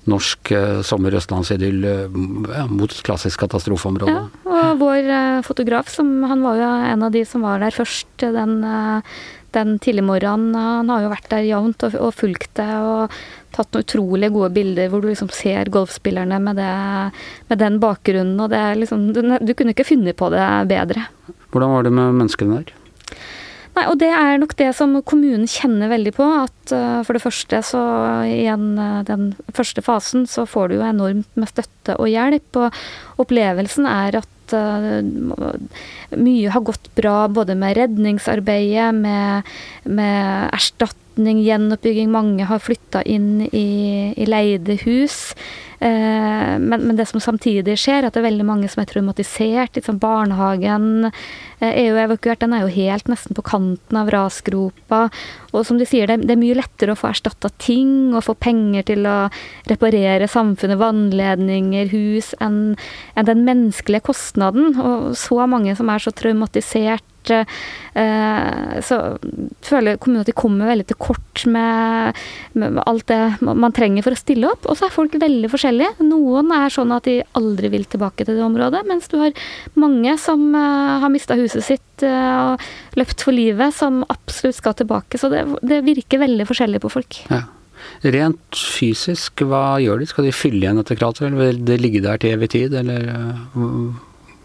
norsk 0.10 0.54
sommer-østlandsidyll 0.88 1.86
uh, 1.86 2.22
ja, 2.56 2.66
mot 2.72 2.96
klassisk 3.06 3.44
katastrofeområde. 3.44 4.16
Ja, 4.16 4.26
og 4.48 4.82
vår 4.82 5.12
fotograf, 5.46 5.92
som, 5.92 6.22
han 6.30 6.42
var 6.46 6.58
jo 6.58 6.72
en 6.96 7.06
av 7.06 7.14
de 7.14 7.26
som 7.28 7.46
var 7.46 7.62
der 7.62 7.76
først 7.76 8.08
den 8.22 8.62
den 9.58 9.78
tidlige 9.84 10.08
morgenen. 10.08 10.56
Han 10.56 10.92
har 10.92 11.06
jo 11.06 11.14
vært 11.14 11.30
der 11.34 11.48
jevnt 11.48 11.86
og, 11.88 11.96
og 12.00 12.18
fulgt 12.18 12.52
det. 12.60 12.72
og 12.82 13.22
tatt 13.52 13.72
noen 13.74 13.86
utrolig 13.86 14.32
gode 14.32 14.52
bilder 14.56 14.92
hvor 14.92 15.04
du 15.04 15.10
liksom 15.12 15.32
ser 15.36 15.72
golfspillerne 15.74 16.40
med, 16.44 16.60
det, 16.60 16.74
med 17.52 17.60
den 17.60 17.80
bakgrunnen. 17.84 18.40
og 18.40 18.52
det 18.54 18.60
er 18.60 18.78
liksom, 18.80 19.10
du, 19.16 19.24
du, 19.40 19.54
kunne 19.54 19.76
ikke 19.76 19.88
funnet 19.88 20.18
på 20.20 20.32
det 20.34 20.46
bedre. 20.72 21.08
Hvordan 21.52 21.76
var 21.76 21.88
det 21.88 21.96
med 21.98 22.22
menneskene 22.22 22.62
der? 22.62 22.78
Nei, 23.72 23.86
og 23.88 23.96
det 24.02 24.10
er 24.12 24.40
nok 24.40 24.58
det 24.60 24.74
som 24.76 24.98
kommunen 25.08 25.48
kjenner 25.48 25.92
veldig 25.92 26.12
på. 26.18 26.26
At 26.44 26.74
uh, 26.76 27.00
for 27.08 27.16
det 27.16 27.24
første 27.24 27.62
så 27.64 27.84
i 28.28 28.44
en, 28.52 28.74
uh, 28.76 29.00
den 29.08 29.32
første 29.56 29.84
fasen 29.86 30.26
så 30.28 30.44
får 30.50 30.72
du 30.72 30.78
jo 30.80 30.88
enormt 30.88 31.40
med 31.40 31.52
støtte 31.52 31.96
og 31.96 32.12
hjelp. 32.12 32.60
Og 32.60 33.24
opplevelsen 33.24 33.88
er 33.88 34.20
at 34.20 34.56
uh, 34.58 35.56
mye 36.18 36.52
har 36.52 36.66
gått 36.66 36.92
bra 36.98 37.28
både 37.32 37.56
med 37.56 37.78
redningsarbeidet, 37.78 38.92
med, 38.96 39.52
med 39.84 40.50
erstatning 40.56 41.42
gjenoppbygging. 41.46 42.12
Mange 42.12 42.48
har 42.50 42.64
flytta 42.64 43.04
inn 43.04 43.48
i, 43.52 44.14
i 44.16 44.30
leide 44.30 44.80
hus. 44.86 45.34
Eh, 45.82 46.60
men, 46.60 46.82
men, 46.82 46.96
det 46.96 47.08
som 47.10 47.22
samtidig 47.24 47.74
skjer, 47.82 48.04
er 48.04 48.08
at 48.08 48.14
det 48.14 48.22
er 48.22 48.28
veldig 48.28 48.46
mange 48.46 48.68
som 48.70 48.84
er 48.84 48.90
traumatisert. 48.92 49.74
Liksom 49.74 49.98
barnehagen 49.98 51.08
eh, 51.08 51.72
er 51.72 51.88
jo 51.88 51.98
evakuert, 51.98 52.44
den 52.44 52.54
er 52.54 52.68
jo 52.68 52.76
helt 52.76 53.10
nesten 53.10 53.34
på 53.34 53.42
kanten 53.48 53.98
av 53.98 54.12
rasgropa. 54.14 55.08
Og 55.50 55.66
som 55.66 55.80
de 55.82 55.88
sier, 55.90 56.06
det, 56.06 56.20
det 56.30 56.36
er 56.36 56.42
mye 56.44 56.60
lettere 56.60 56.94
å 56.94 57.00
få 57.00 57.10
erstatta 57.10 57.50
ting 57.58 58.14
og 58.14 58.28
få 58.28 58.36
penger 58.38 58.86
til 58.92 59.10
å 59.10 59.16
reparere 59.72 60.30
samfunnet, 60.30 60.78
vannledninger, 60.84 61.90
hus, 61.96 62.36
enn 62.38 62.78
en 63.18 63.32
den 63.32 63.42
menneskelige 63.50 64.06
kostnaden. 64.12 64.78
Og 64.78 65.18
så 65.18 65.50
mange 65.50 65.74
som 65.80 65.90
er 65.90 66.01
så 66.04 66.14
traumatisert 66.16 67.06
Eh, 67.30 68.80
så 68.82 68.98
føler 69.66 70.00
kommunen 70.02 70.24
at 70.24 70.30
de 70.30 70.36
kommer 70.38 70.70
veldig 70.72 70.88
til 70.90 70.98
kort 71.02 71.44
med, 71.52 72.18
med, 72.58 72.80
alt 72.88 73.08
det 73.12 73.20
man 73.44 73.76
trenger 73.76 74.06
for 74.06 74.16
å 74.16 74.20
stille 74.20 74.50
opp. 74.50 74.68
Og 74.72 74.80
så 74.80 74.88
er 74.88 74.96
folk 74.96 75.16
veldig 75.22 75.52
forskjellige. 75.52 76.08
Noen 76.08 76.52
er 76.56 76.74
sånn 76.74 76.94
at 76.96 77.08
de 77.10 77.20
aldri 77.38 77.72
vil 77.74 77.86
tilbake 77.92 78.26
til 78.26 78.40
det 78.40 78.46
området, 78.48 78.84
mens 78.90 79.12
du 79.12 79.20
har 79.22 79.36
mange 79.80 80.18
som 80.22 80.50
eh, 80.56 81.00
har 81.04 81.14
mista 81.14 81.38
huset 81.40 81.68
sitt 81.68 82.06
eh, 82.08 82.36
og 82.56 83.00
løpt 83.00 83.26
for 83.28 83.36
livet, 83.36 83.76
som 83.76 84.06
absolutt 84.12 84.60
skal 84.60 84.78
tilbake. 84.82 85.22
Så 85.22 85.32
det, 85.34 85.46
det 85.62 85.84
virker 85.88 86.24
veldig 86.26 86.48
forskjellig 86.50 86.84
på 86.84 86.96
folk. 87.00 87.24
Ja. 87.32 87.46
Rent 88.14 88.58
fysisk, 88.58 89.42
hva 89.50 89.80
gjør 89.82 90.02
de? 90.02 90.08
Skal 90.10 90.28
de 90.28 90.34
fylle 90.34 90.62
igjen 90.62 90.80
etter 90.82 90.98
krateret, 90.98 91.32
eller 91.32 91.50
vil 91.50 91.66
det 91.66 91.82
ligge 91.82 92.02
der 92.06 92.22
til 92.22 92.36
evig 92.38 92.52
tid? 92.54 92.76
Eller 92.78 93.10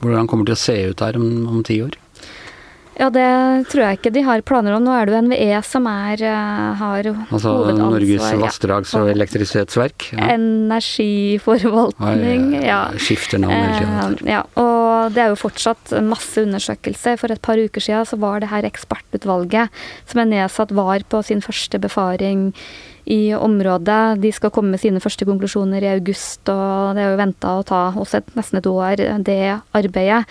hvordan 0.00 0.30
kommer 0.30 0.46
det 0.46 0.54
til 0.54 0.60
å 0.60 0.66
se 0.66 0.76
ut 0.90 1.06
her 1.06 1.20
om, 1.20 1.30
om 1.50 1.62
ti 1.66 1.80
år? 1.84 1.94
Ja, 2.96 3.10
det 3.12 3.68
tror 3.68 3.82
jeg 3.82 3.98
ikke 3.98 4.08
de 4.14 4.22
har 4.24 4.40
planer 4.48 4.72
om. 4.72 4.80
Nå 4.86 4.92
er 4.96 5.04
det 5.04 5.12
jo 5.12 5.18
NVE 5.26 5.58
som 5.68 5.84
er, 5.90 6.16
uh, 6.24 6.72
har 6.80 7.04
altså, 7.04 7.50
hovedansvar. 7.50 7.92
Norges 7.92 8.24
vassdrags- 8.40 8.94
og 8.96 9.10
elektrisitetsverk? 9.12 10.16
Ja. 10.16 10.32
Energiforvaltning, 10.32 12.56
ja. 12.64 12.88
Skifter 12.96 13.36
navn 13.42 13.52
hele 13.52 13.76
tiden. 13.76 14.16
Uh, 14.22 14.30
ja, 14.32 14.40
og 14.56 15.12
det 15.12 15.20
er 15.26 15.28
jo 15.34 15.42
fortsatt 15.42 15.92
masse 16.08 16.40
undersøkelser. 16.40 17.20
For 17.20 17.28
et 17.36 17.44
par 17.44 17.60
uker 17.60 17.84
siden 17.84 18.08
så 18.08 18.16
var 18.22 18.40
det 18.40 18.48
her 18.54 18.64
ekspertutvalget 18.64 19.68
som 20.08 20.16
er 20.24 20.32
nedsatt, 20.32 20.72
var 20.72 21.04
på 21.12 21.20
sin 21.28 21.44
første 21.44 21.76
befaring 21.82 22.54
i 23.06 23.34
området. 23.34 24.18
De 24.18 24.32
skal 24.34 24.50
komme 24.50 24.74
med 24.74 24.82
sine 24.82 25.00
første 25.02 25.26
konklusjoner 25.28 25.84
i 25.84 25.92
august, 25.92 26.42
og 26.50 26.96
det 26.96 27.04
er 27.04 27.12
jo 27.12 27.20
venta 27.20 27.52
å 27.54 27.64
ta 27.66 27.82
også 27.94 28.18
et, 28.18 28.32
nesten 28.34 28.58
et 28.58 28.66
år, 28.66 29.02
det 29.22 29.38
arbeidet. 29.78 30.24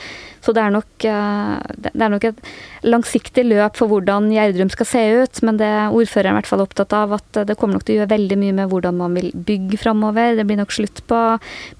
Så 0.44 0.54
det 0.54 0.62
er, 0.62 0.74
nok, 0.76 1.06
eh, 1.08 1.72
det 1.88 1.94
er 1.96 2.12
nok 2.12 2.28
et 2.28 2.42
langsiktig 2.86 3.46
løp 3.48 3.80
for 3.80 3.90
hvordan 3.90 4.28
Gjerdrum 4.34 4.70
skal 4.74 4.90
se 4.92 5.06
ut, 5.24 5.42
men 5.48 5.58
det 5.62 5.72
er 5.72 5.96
ordføreren 5.96 6.36
i 6.36 6.40
hvert 6.42 6.52
fall 6.52 6.66
opptatt 6.66 6.94
av 7.00 7.16
at 7.18 7.42
det 7.48 7.56
kommer 7.58 7.80
nok 7.80 7.88
til 7.88 7.96
å 7.96 8.00
gjøre 8.02 8.12
veldig 8.12 8.42
mye 8.44 8.60
med 8.60 8.70
hvordan 8.70 9.00
man 9.00 9.18
vil 9.18 9.32
bygge 9.34 9.80
framover. 9.82 10.36
Det 10.36 10.46
blir 10.46 10.60
nok 10.60 10.76
slutt 10.76 11.02
på 11.08 11.24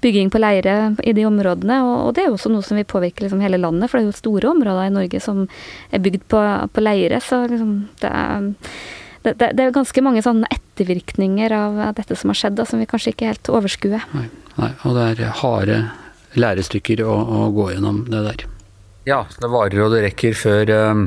bygging 0.02 0.32
på 0.32 0.42
leire 0.42 0.96
i 1.04 1.14
de 1.14 1.28
områdene, 1.28 1.82
og, 1.84 2.14
det 2.16 2.24
er 2.24 2.30
jo 2.32 2.40
også 2.40 2.56
noe 2.56 2.64
som 2.64 2.80
vil 2.80 2.88
påvirke 2.88 3.26
liksom 3.26 3.44
hele 3.44 3.60
landet, 3.60 3.92
for 3.92 4.00
det 4.00 4.06
er 4.06 4.14
jo 4.14 4.20
store 4.24 4.54
områder 4.56 4.88
i 4.88 4.96
Norge 4.96 5.20
som 5.22 5.44
er 5.92 6.02
bygd 6.02 6.24
på, 6.32 6.46
på 6.72 6.88
leire. 6.88 7.20
så 7.20 7.44
liksom 7.50 7.82
det 8.00 8.10
er 8.10 8.54
det, 9.34 9.52
det, 9.58 9.62
er 9.64 9.74
ganske 9.74 10.02
mange 10.04 10.22
sånne 10.22 10.48
ettervirkninger 10.76 11.52
av 11.56 11.78
dette 11.96 12.16
som 12.16 12.30
har 12.32 12.38
skjedd, 12.38 12.56
da, 12.58 12.66
som 12.68 12.80
vi 12.82 12.88
kanskje 12.88 13.14
ikke 13.14 13.30
helt 13.32 13.48
overskuer. 13.48 14.04
Nei, 14.12 14.28
nei, 14.60 14.72
og 14.84 14.96
det 14.98 15.06
er 15.14 15.38
harde 15.40 15.78
lærestykker 16.36 17.00
å, 17.06 17.14
å, 17.16 17.44
gå 17.56 17.70
gjennom 17.72 18.04
det 18.10 18.24
der. 18.26 18.48
Ja, 19.08 19.22
det 19.40 19.48
varer 19.48 19.86
og 19.86 19.94
det 19.94 20.02
rekker 20.04 20.36
før 20.36 20.72
eh, 20.74 21.00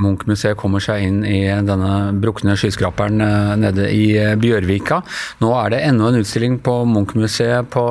Munch-museet 0.00 0.56
kommer 0.58 0.82
seg 0.82 1.04
inn 1.04 1.20
i 1.26 1.42
denne 1.66 2.14
brukne 2.22 2.56
skyskraperen 2.58 3.20
eh, 3.20 3.52
nede 3.60 3.90
i 3.92 4.06
eh, 4.16 4.32
Bjørvika. 4.40 5.02
Nå 5.42 5.52
er 5.58 5.74
det 5.74 5.82
enda 5.90 6.08
en 6.08 6.22
utstilling 6.22 6.56
på 6.64 6.80
Munch-museet 6.94 7.68
på 7.74 7.84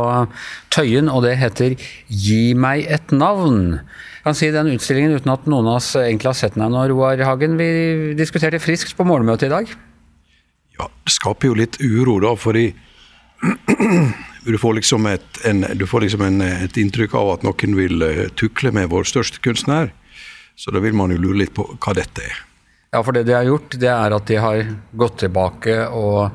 Tøyen, 0.73 1.11
og 1.11 1.27
det 1.27 1.37
heter 1.43 1.77
Gi 2.07 2.55
meg 2.57 2.87
et 2.89 3.13
navn 3.13 3.77
Jeg 3.77 4.25
kan 4.25 4.39
si 4.39 4.53
den 4.55 4.73
utstillingen 4.73 5.19
uten 5.19 5.35
at 5.35 5.49
noen 5.51 5.67
av 5.67 5.81
oss 5.83 5.93
egentlig 5.99 6.31
har 6.31 6.39
sett 6.39 6.57
den 6.57 6.65
ennå, 6.65 6.87
Roar 6.89 7.21
Hagen. 7.27 7.59
Vi 7.59 8.15
diskuterte 8.17 8.63
friskt 8.63 8.95
på 8.97 9.05
morgenmøtet 9.05 9.51
i 9.51 9.57
dag. 9.59 9.75
Ja, 10.79 10.89
det 10.89 11.13
skaper 11.13 11.51
jo 11.51 11.57
litt 11.57 11.79
uro, 11.81 12.19
da, 12.23 12.33
fordi 12.39 12.71
du 14.45 14.57
får 14.57 14.79
liksom, 14.79 15.05
et, 15.11 15.41
en, 15.45 15.65
får 15.87 16.05
liksom 16.07 16.23
en, 16.25 16.41
et 16.41 16.79
inntrykk 16.79 17.15
av 17.19 17.35
at 17.35 17.45
noen 17.47 17.77
vil 17.77 18.03
uh, 18.03 18.23
tukle 18.39 18.73
med 18.75 18.89
vår 18.93 19.07
største 19.09 19.43
kunstner. 19.43 19.93
Så 20.55 20.73
da 20.73 20.81
vil 20.83 20.95
man 20.97 21.13
jo 21.13 21.21
lure 21.21 21.43
litt 21.43 21.53
på 21.55 21.65
hva 21.73 21.95
dette 21.97 22.25
er. 22.25 22.41
Ja, 22.93 23.01
for 23.01 23.15
det 23.15 23.25
de 23.25 23.33
har 23.33 23.47
gjort, 23.47 23.73
det 23.81 23.89
er 23.89 24.13
at 24.13 24.27
de 24.29 24.35
har 24.37 24.59
gått 24.93 25.23
tilbake 25.23 25.79
og 25.97 26.27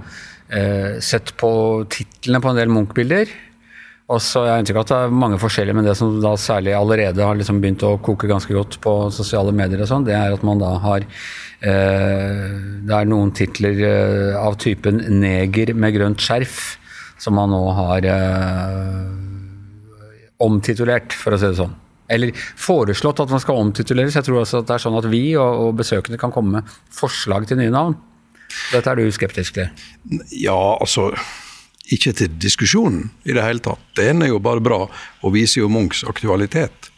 eh, 0.51 0.99
sett 0.99 1.37
på 1.39 1.51
titlene 1.87 2.41
på 2.43 2.51
en 2.51 2.59
del 2.59 2.73
Munch-bilder. 2.75 3.31
Og 4.09 4.23
så 4.25 4.45
Jeg 4.47 4.53
har 4.55 4.63
inntrykk 4.63 4.79
av 4.81 4.87
at 4.87 4.91
det 4.93 4.99
er 5.05 5.19
mange 5.21 5.39
forskjellige, 5.41 5.77
men 5.77 5.85
det 5.85 5.95
som 5.99 6.15
da 6.23 6.33
særlig 6.41 6.73
allerede 6.73 7.25
har 7.25 7.37
liksom 7.37 7.59
begynt 7.61 7.85
å 7.85 7.99
koke 8.01 8.31
ganske 8.31 8.55
godt 8.57 8.79
på 8.85 8.93
sosiale 9.13 9.53
medier, 9.53 9.83
og 9.85 9.91
sånn, 9.91 10.07
det 10.07 10.15
er 10.17 10.33
at 10.33 10.45
man 10.49 10.63
da 10.63 10.71
har 10.81 11.05
eh, 11.05 12.47
Det 12.89 12.95
er 12.97 13.11
noen 13.11 13.35
titler 13.37 13.83
eh, 13.85 14.39
av 14.41 14.57
typen 14.57 15.03
'neger 15.21 15.75
med 15.77 15.93
grønt 15.99 16.25
skjerf' 16.25 16.79
som 17.21 17.35
man 17.37 17.51
nå 17.53 17.61
har 17.77 18.07
eh, 18.09 19.09
omtitulert, 20.41 21.13
for 21.13 21.35
å 21.35 21.41
si 21.41 21.51
det 21.51 21.59
sånn. 21.59 21.75
Eller 22.09 22.33
foreslått 22.33 23.21
at 23.21 23.35
man 23.35 23.43
skal 23.43 23.59
omtituleres. 23.61 24.17
Jeg 24.17 24.25
tror 24.25 24.41
også 24.41 24.63
at 24.63 24.71
det 24.71 24.79
er 24.79 24.85
sånn 24.87 24.97
at 24.97 25.09
vi 25.13 25.37
og, 25.37 25.67
og 25.67 25.75
besøkende 25.83 26.21
kan 26.21 26.33
komme 26.33 26.63
med 26.63 26.79
forslag 26.95 27.45
til 27.51 27.61
nye 27.61 27.75
navn. 27.75 27.99
Dette 28.73 28.89
er 28.89 28.97
du 28.97 29.13
skeptisk 29.13 29.59
til? 29.59 29.69
Ja, 30.33 30.79
altså 30.79 31.11
ikke 31.95 32.13
til 32.17 32.35
diskusjonen 32.41 33.09
i 33.25 33.35
det 33.37 33.45
hele 33.45 33.63
tatt. 33.65 33.83
Det 33.97 34.09
ene 34.11 34.27
er 34.27 34.35
jo 34.35 34.43
bare 34.45 34.63
bra 34.65 34.85
og 34.89 35.35
viser 35.35 35.63
jo 35.63 35.73
Munchs 35.73 36.05
aktualitet. 36.09 36.91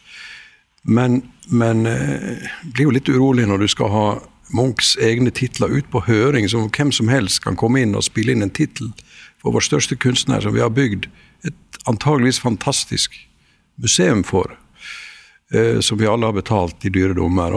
Men, 0.83 1.21
men 1.47 1.85
eh, 1.87 2.47
blir 2.73 2.89
jo 2.89 2.95
litt 2.95 3.11
urolig 3.11 3.47
når 3.47 3.63
du 3.63 3.67
skal 3.71 3.91
ha 3.93 4.05
Munchs 4.51 4.95
egne 4.99 5.31
titler 5.31 5.71
ut 5.71 5.87
på 5.93 6.03
høring, 6.07 6.49
som 6.51 6.67
hvem 6.67 6.91
som 6.91 7.11
helst 7.11 7.43
kan 7.45 7.55
komme 7.59 7.83
inn 7.85 7.95
og 7.95 8.03
spille 8.07 8.33
inn 8.35 8.43
en 8.43 8.51
tittel 8.51 8.91
for 9.41 9.55
vår 9.55 9.63
største 9.69 9.95
kunstner, 9.95 10.41
som 10.43 10.55
vi 10.55 10.63
har 10.63 10.73
bygd 10.75 11.07
et 11.47 11.79
antageligvis 11.89 12.41
fantastisk 12.43 13.15
museum 13.81 14.25
for. 14.27 14.57
Eh, 15.53 15.79
som 15.79 15.97
vi 15.97 16.07
alle 16.07 16.25
har 16.25 16.35
betalt 16.35 16.85
i 16.85 16.91
dyre 16.93 17.15
dommer. 17.17 17.55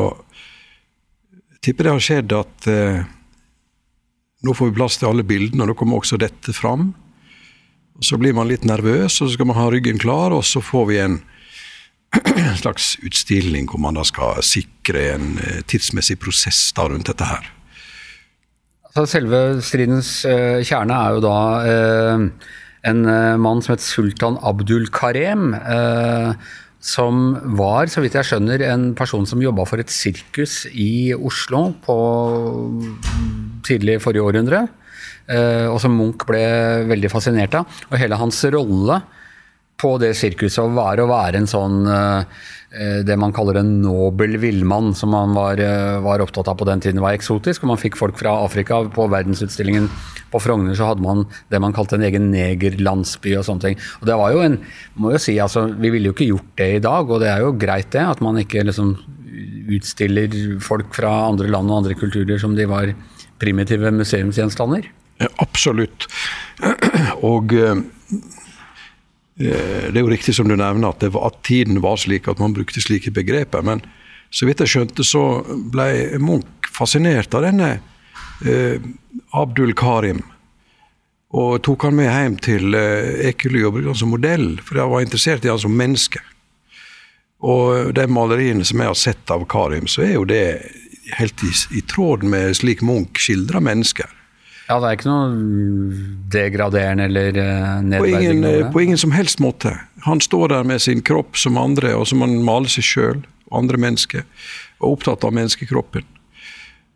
Jeg 1.54 1.60
tipper 1.62 1.86
det 1.86 1.96
har 1.96 2.02
skjedd 2.02 2.34
at 2.34 2.66
eh, 2.70 3.04
nå 4.44 4.54
får 4.54 4.70
vi 4.70 4.76
plass 4.78 4.98
til 4.98 5.10
alle 5.10 5.26
bildene, 5.26 5.64
og 5.64 5.72
da 5.72 5.76
kommer 5.78 6.02
også 6.02 6.18
dette 6.20 6.52
fram. 6.56 6.92
Så 8.02 8.18
blir 8.18 8.34
man 8.34 8.48
litt 8.50 8.64
nervøs, 8.66 9.20
og 9.20 9.28
så 9.28 9.34
skal 9.36 9.46
man 9.46 9.58
ha 9.60 9.68
ryggen 9.70 10.00
klar, 10.02 10.34
og 10.34 10.42
så 10.46 10.62
får 10.64 10.86
vi 10.90 10.98
en 11.02 11.20
slags 12.62 12.94
utstilling 13.06 13.68
hvor 13.70 13.82
man 13.82 13.98
da 13.98 14.04
skal 14.06 14.42
sikre 14.46 15.10
en 15.14 15.36
eh, 15.42 15.60
tidsmessig 15.70 16.18
prosess 16.22 16.68
da 16.76 16.88
rundt 16.90 17.10
dette 17.10 17.28
her. 17.28 17.50
Altså, 18.94 19.08
selve 19.16 19.40
stridens 19.66 20.20
uh, 20.22 20.60
kjerne 20.62 20.94
er 20.94 21.16
jo 21.16 21.22
da 21.24 21.38
uh, 21.66 22.50
en 22.86 23.00
uh, 23.08 23.34
mann 23.42 23.62
som 23.64 23.74
het 23.74 23.82
sultan 23.82 24.38
Abdul 24.38 24.86
Karem. 24.94 25.56
som 26.84 27.38
var, 27.56 27.88
så 27.88 28.02
vidt 28.04 28.14
jeg 28.14 28.28
skjønner, 28.28 28.60
en 28.68 28.90
person 28.94 29.24
som 29.26 29.40
jobba 29.40 29.64
for 29.64 29.80
et 29.80 29.90
sirkus 29.90 30.66
i 30.68 31.14
Oslo 31.16 31.70
på 31.80 31.96
tidlig 33.64 34.02
forrige 34.04 34.22
århundre. 34.22 34.66
Eh, 35.26 35.66
og 35.70 35.78
som 35.80 35.94
Munch 35.96 36.26
ble 36.28 36.44
veldig 36.90 37.12
fascinert 37.12 37.56
av. 37.56 37.84
Og 37.90 38.00
hele 38.00 38.18
hans 38.20 38.42
rolle 38.52 39.00
på 39.80 39.96
det 39.98 40.12
sirkuset 40.18 40.74
var 40.76 41.00
å 41.00 41.08
være 41.10 41.40
en 41.40 41.50
sånn 41.50 41.80
eh, 41.90 42.42
det 43.06 43.14
man 43.20 43.32
kaller 43.34 43.60
en 43.60 43.70
nobel 43.84 44.34
villmann, 44.42 44.92
som 44.98 45.12
man 45.14 45.34
var, 45.36 45.60
eh, 45.62 46.00
var, 46.02 46.22
opptatt 46.24 46.48
av 46.50 46.58
på 46.58 46.66
den 46.66 46.82
tiden 46.82 47.02
var 47.02 47.14
eksotisk. 47.14 47.62
og 47.62 47.72
Man 47.72 47.80
fikk 47.80 47.98
folk 47.98 48.18
fra 48.18 48.34
Afrika. 48.44 48.80
På 48.90 49.06
verdensutstillingen 49.10 49.88
på 50.32 50.40
Frogner 50.42 50.74
så 50.74 50.90
hadde 50.90 51.04
man 51.04 51.24
det 51.52 51.60
man 51.62 51.74
kalte 51.76 51.94
en 51.98 52.06
egen 52.06 52.32
negerlandsby 52.34 53.36
og 53.38 53.46
sånne 53.46 53.68
ting. 53.68 53.78
Og 54.02 54.08
det 54.10 54.18
var 54.18 54.34
jo 54.34 54.42
en, 54.42 54.58
må 54.98 55.14
jo 55.14 55.22
si, 55.22 55.38
altså, 55.38 55.68
Vi 55.78 55.92
ville 55.94 56.10
jo 56.10 56.16
ikke 56.16 56.32
gjort 56.32 56.56
det 56.58 56.70
i 56.76 56.82
dag, 56.82 57.10
og 57.10 57.22
det 57.22 57.30
er 57.30 57.46
jo 57.46 57.54
greit 57.54 57.92
det. 57.94 58.02
At 58.02 58.20
man 58.24 58.42
ikke 58.42 58.66
liksom 58.66 58.96
utstiller 59.74 60.34
folk 60.62 60.92
fra 60.94 61.10
andre 61.30 61.48
land 61.50 61.70
og 61.70 61.82
andre 61.82 61.96
kulturer 61.98 62.38
som 62.38 62.54
de 62.58 62.66
var 62.68 62.92
primitive 63.42 63.90
museumsgjenstander. 63.94 64.90
Absolutt. 65.42 66.08
Og 67.30 67.54
eh, 67.54 67.82
det 69.36 69.94
er 69.94 70.02
jo 70.02 70.10
riktig 70.12 70.36
som 70.36 70.48
du 70.48 70.56
nevner 70.56 70.90
at, 70.90 71.04
var, 71.14 71.30
at, 71.30 71.40
tiden 71.46 71.82
var 71.82 71.98
slik 72.00 72.28
at 72.30 72.42
man 72.42 72.54
brukte 72.56 72.82
slike 72.82 73.14
begreper. 73.14 73.64
Men 73.66 73.82
så 74.34 74.48
vidt 74.48 74.62
jeg 74.62 74.74
skjønte, 74.74 75.06
så 75.06 75.42
ble 75.46 76.18
Munch 76.22 76.70
fascinert 76.74 77.34
av 77.34 77.46
denne 77.46 77.76
eh, 78.46 78.78
Abdul 79.34 79.74
Karim. 79.78 80.22
Og 81.34 81.58
tok 81.66 81.88
han 81.88 81.98
med 81.98 82.10
hjem 82.10 82.38
til 82.42 82.78
eh, 82.78 83.26
Ekely 83.30 83.64
og 83.64 83.76
brukte 83.76 83.94
han 83.94 84.02
som 84.04 84.14
modell, 84.14 84.48
for 84.62 84.78
jeg 84.78 84.92
var 84.92 85.04
interessert 85.04 85.46
i 85.46 85.50
han 85.52 85.62
som 85.62 85.74
menneske. 85.74 86.22
Og 87.44 87.92
de 87.94 88.06
maleriene 88.08 88.64
som 88.64 88.80
jeg 88.80 88.88
har 88.88 88.98
sett 88.98 89.30
av 89.34 89.42
Karim, 89.50 89.88
så 89.90 90.06
er 90.06 90.14
jo 90.14 90.26
det 90.28 90.44
helt 91.18 91.42
i, 91.44 91.50
i 91.76 91.82
tråd 91.90 92.22
med 92.24 92.54
slik 92.56 92.82
Munch 92.86 93.20
skildrer 93.26 93.60
mennesker. 93.60 94.08
Ja, 94.64 94.78
det 94.80 94.88
er 94.88 94.96
ikke 94.96 95.10
noe 95.10 95.98
degraderende 96.32 97.08
eller 97.10 97.36
nedverdigende? 97.84 98.00
På 98.00 98.56
ingen, 98.56 98.72
på 98.72 98.82
ingen 98.86 99.00
som 99.00 99.12
helst 99.12 99.42
måte. 99.44 99.74
Han 100.06 100.22
står 100.24 100.48
der 100.54 100.64
med 100.64 100.80
sin 100.82 101.02
kropp 101.04 101.36
som 101.36 101.60
andre, 101.60 101.92
og 101.98 102.08
som 102.08 102.24
han 102.24 102.38
maler 102.46 102.72
seg 102.72 102.86
sjøl 102.88 103.22
andre 103.54 103.80
mennesker. 103.80 104.24
Og 104.80 104.96
opptatt 104.96 105.24
av 105.26 105.34
menneskekroppen. 105.36 106.06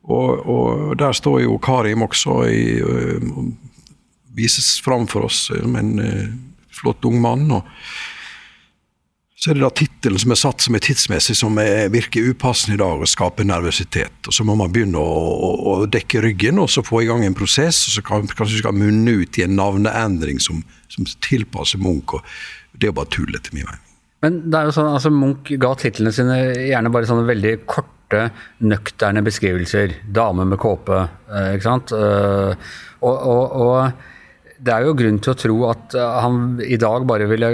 Og, 0.09 0.47
og, 0.49 0.95
der 0.97 1.13
står 1.13 1.43
jo 1.45 1.59
Karim 1.61 2.07
også 2.07 2.39
i, 2.49 2.63
og 2.81 3.51
vises 4.39 4.79
fram 4.81 5.05
for 5.11 5.29
oss 5.29 5.49
som 5.51 5.77
en 5.77 5.99
flott 6.73 7.05
ung 7.05 7.21
mann. 7.21 7.51
og 7.53 7.69
så 9.39 9.53
er 9.53 9.55
det 9.55 9.63
da 9.63 9.71
tittelen 9.71 10.19
som 10.19 10.33
er 10.35 10.39
satt 10.41 10.65
som 10.65 10.75
er 10.75 10.83
tidsmessig, 10.83 11.37
som 11.39 11.59
er, 11.63 11.87
virker 11.95 12.27
upassende 12.27 12.75
i 12.75 12.81
dag 12.81 13.05
og 13.05 13.07
skaper 13.07 13.47
nervøsitet. 13.47 14.27
Og 14.27 14.35
Så 14.35 14.43
må 14.47 14.57
man 14.59 14.73
begynne 14.75 14.99
å, 14.99 15.13
å, 15.31 15.51
å, 15.71 15.75
dekke 15.87 16.25
ryggen 16.25 16.59
og 16.59 16.67
så 16.75 16.83
få 16.83 17.05
i 17.05 17.07
gang 17.07 17.23
en 17.23 17.37
prosess. 17.39 17.85
og 17.87 17.95
Så 17.95 18.03
kan, 18.07 18.27
kanskje 18.27 18.65
skal 18.65 18.75
munne 18.75 19.15
ut 19.21 19.39
i 19.39 19.45
en 19.47 19.55
navneendring 19.55 20.43
som, 20.43 20.65
som 20.91 21.07
tilpasser 21.23 21.79
Munch. 21.79 22.17
og 22.19 22.27
Det 22.75 22.91
er 22.91 22.99
bare 22.99 23.13
tull, 23.15 23.31
etter 23.31 23.55
min 23.55 23.69
mening. 23.69 23.85
Men 24.27 24.43
det 24.51 24.59
er 24.59 24.67
jo 24.67 24.75
sånn, 24.75 24.91
altså 24.97 25.15
Munch 25.15 25.55
ga 25.63 25.71
titlene 25.79 26.15
sine 26.17 26.41
gjerne 26.73 26.91
bare 26.91 27.07
sånne 27.07 27.31
veldig 27.31 27.55
korte, 27.71 28.25
nøkterne 28.67 29.23
beskrivelser. 29.23 30.01
Dame 30.19 30.49
med 30.51 30.59
kåpe, 30.59 31.05
eh, 31.31 31.53
ikke 31.55 31.69
sant. 31.69 31.95
Eh, 31.95 32.75
og, 33.07 33.15
og, 33.15 33.61
og, 33.63 34.09
det 34.59 34.75
er 34.75 34.87
jo 34.87 34.97
grunn 34.99 35.21
til 35.23 35.35
å 35.35 35.39
tro 35.39 35.57
at 35.71 35.95
han 35.95 36.59
i 36.65 36.79
dag 36.81 37.07
bare 37.09 37.29
ville 37.31 37.51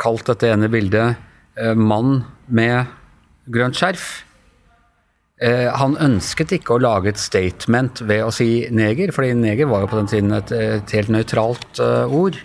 kalt 0.00 0.26
dette 0.30 0.48
ene 0.48 0.70
bildet 0.72 1.16
'mann 1.76 2.24
med 2.48 2.86
grønt 3.52 3.76
skjerf'. 3.76 4.22
Han 5.80 5.96
ønsket 6.00 6.52
ikke 6.56 6.76
å 6.76 6.80
lage 6.80 7.12
et 7.12 7.20
statement 7.20 8.02
ved 8.04 8.24
å 8.24 8.32
si 8.32 8.68
neger, 8.70 9.12
fordi 9.12 9.34
neger 9.36 9.68
var 9.68 9.84
jo 9.84 9.90
på 9.92 10.00
den 10.00 10.10
tiden 10.12 10.32
et, 10.36 10.52
et 10.52 10.96
helt 10.96 11.12
nøytralt 11.12 11.80
ord. 12.08 12.40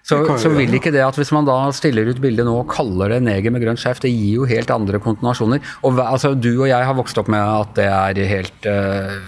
Så, 0.00 0.22
så, 0.40 0.48
vil 0.56 0.72
ikke 0.74 0.92
det 0.94 1.02
at 1.04 1.18
hvis 1.18 1.30
man 1.34 1.46
da 1.46 1.58
stiller 1.76 2.08
ut 2.08 2.20
bildet 2.22 2.46
nå 2.48 2.54
og 2.62 2.70
kaller 2.72 3.12
det 3.12 3.20
neger 3.26 3.52
med 3.52 3.62
grønt 3.62 3.82
skjerf, 3.82 4.00
det 4.00 4.10
gir 4.10 4.40
jo 4.40 4.48
helt 4.48 4.72
andre 4.72 5.00
kontonasjoner. 5.02 5.60
Og 5.84 6.00
altså, 6.00 6.32
Du 6.34 6.50
og 6.54 6.68
jeg 6.70 6.88
har 6.88 6.96
vokst 6.96 7.20
opp 7.20 7.28
med 7.30 7.44
at 7.44 7.76
det 7.76 7.86
er 7.90 8.30
helt 8.30 8.68
uh, 8.70 9.20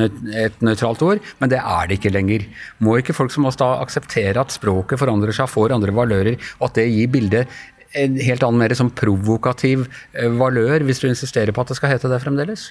et 0.00 0.62
nøytralt 0.64 1.02
ord, 1.04 1.20
men 1.40 1.52
det 1.52 1.60
er 1.60 1.88
det 1.88 1.98
ikke 1.98 2.12
lenger. 2.14 2.46
Må 2.82 2.96
ikke 3.00 3.16
folk 3.16 3.34
som 3.34 3.46
oss 3.48 3.60
da 3.60 3.74
akseptere 3.82 4.40
at 4.40 4.54
språket 4.54 5.00
forandrer 5.00 5.34
seg, 5.36 5.50
får 5.50 5.74
andre 5.76 5.94
valører, 5.96 6.38
og 6.60 6.70
at 6.70 6.80
det 6.80 6.88
gir 6.90 7.12
bildet 7.12 7.60
en 7.98 8.16
helt 8.24 8.44
annen, 8.44 8.60
mer 8.62 8.74
sånn 8.76 8.92
provokativ 8.96 9.84
uh, 9.84 10.28
valør, 10.40 10.84
hvis 10.88 11.02
du 11.02 11.08
insisterer 11.10 11.52
på 11.52 11.64
at 11.64 11.72
det 11.72 11.78
skal 11.78 11.92
hete 11.92 12.10
det 12.12 12.22
fremdeles? 12.22 12.70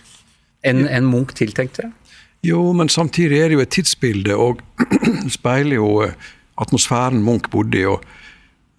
Enn 0.65 0.85
en 0.89 1.07
Munch 1.09 1.35
tiltenkte 1.37 1.87
det? 1.87 2.17
Jo, 2.45 2.61
men 2.73 2.89
samtidig 2.89 3.37
er 3.37 3.51
det 3.51 3.59
jo 3.59 3.63
et 3.65 3.73
tidsbilde, 3.75 4.33
og 4.37 4.61
speiler 5.37 5.77
jo 5.77 5.91
uh, 6.07 6.29
atmosfæren 6.61 7.21
Munch 7.25 7.51
bodde 7.53 7.81
i. 7.81 7.85
og, 7.89 8.05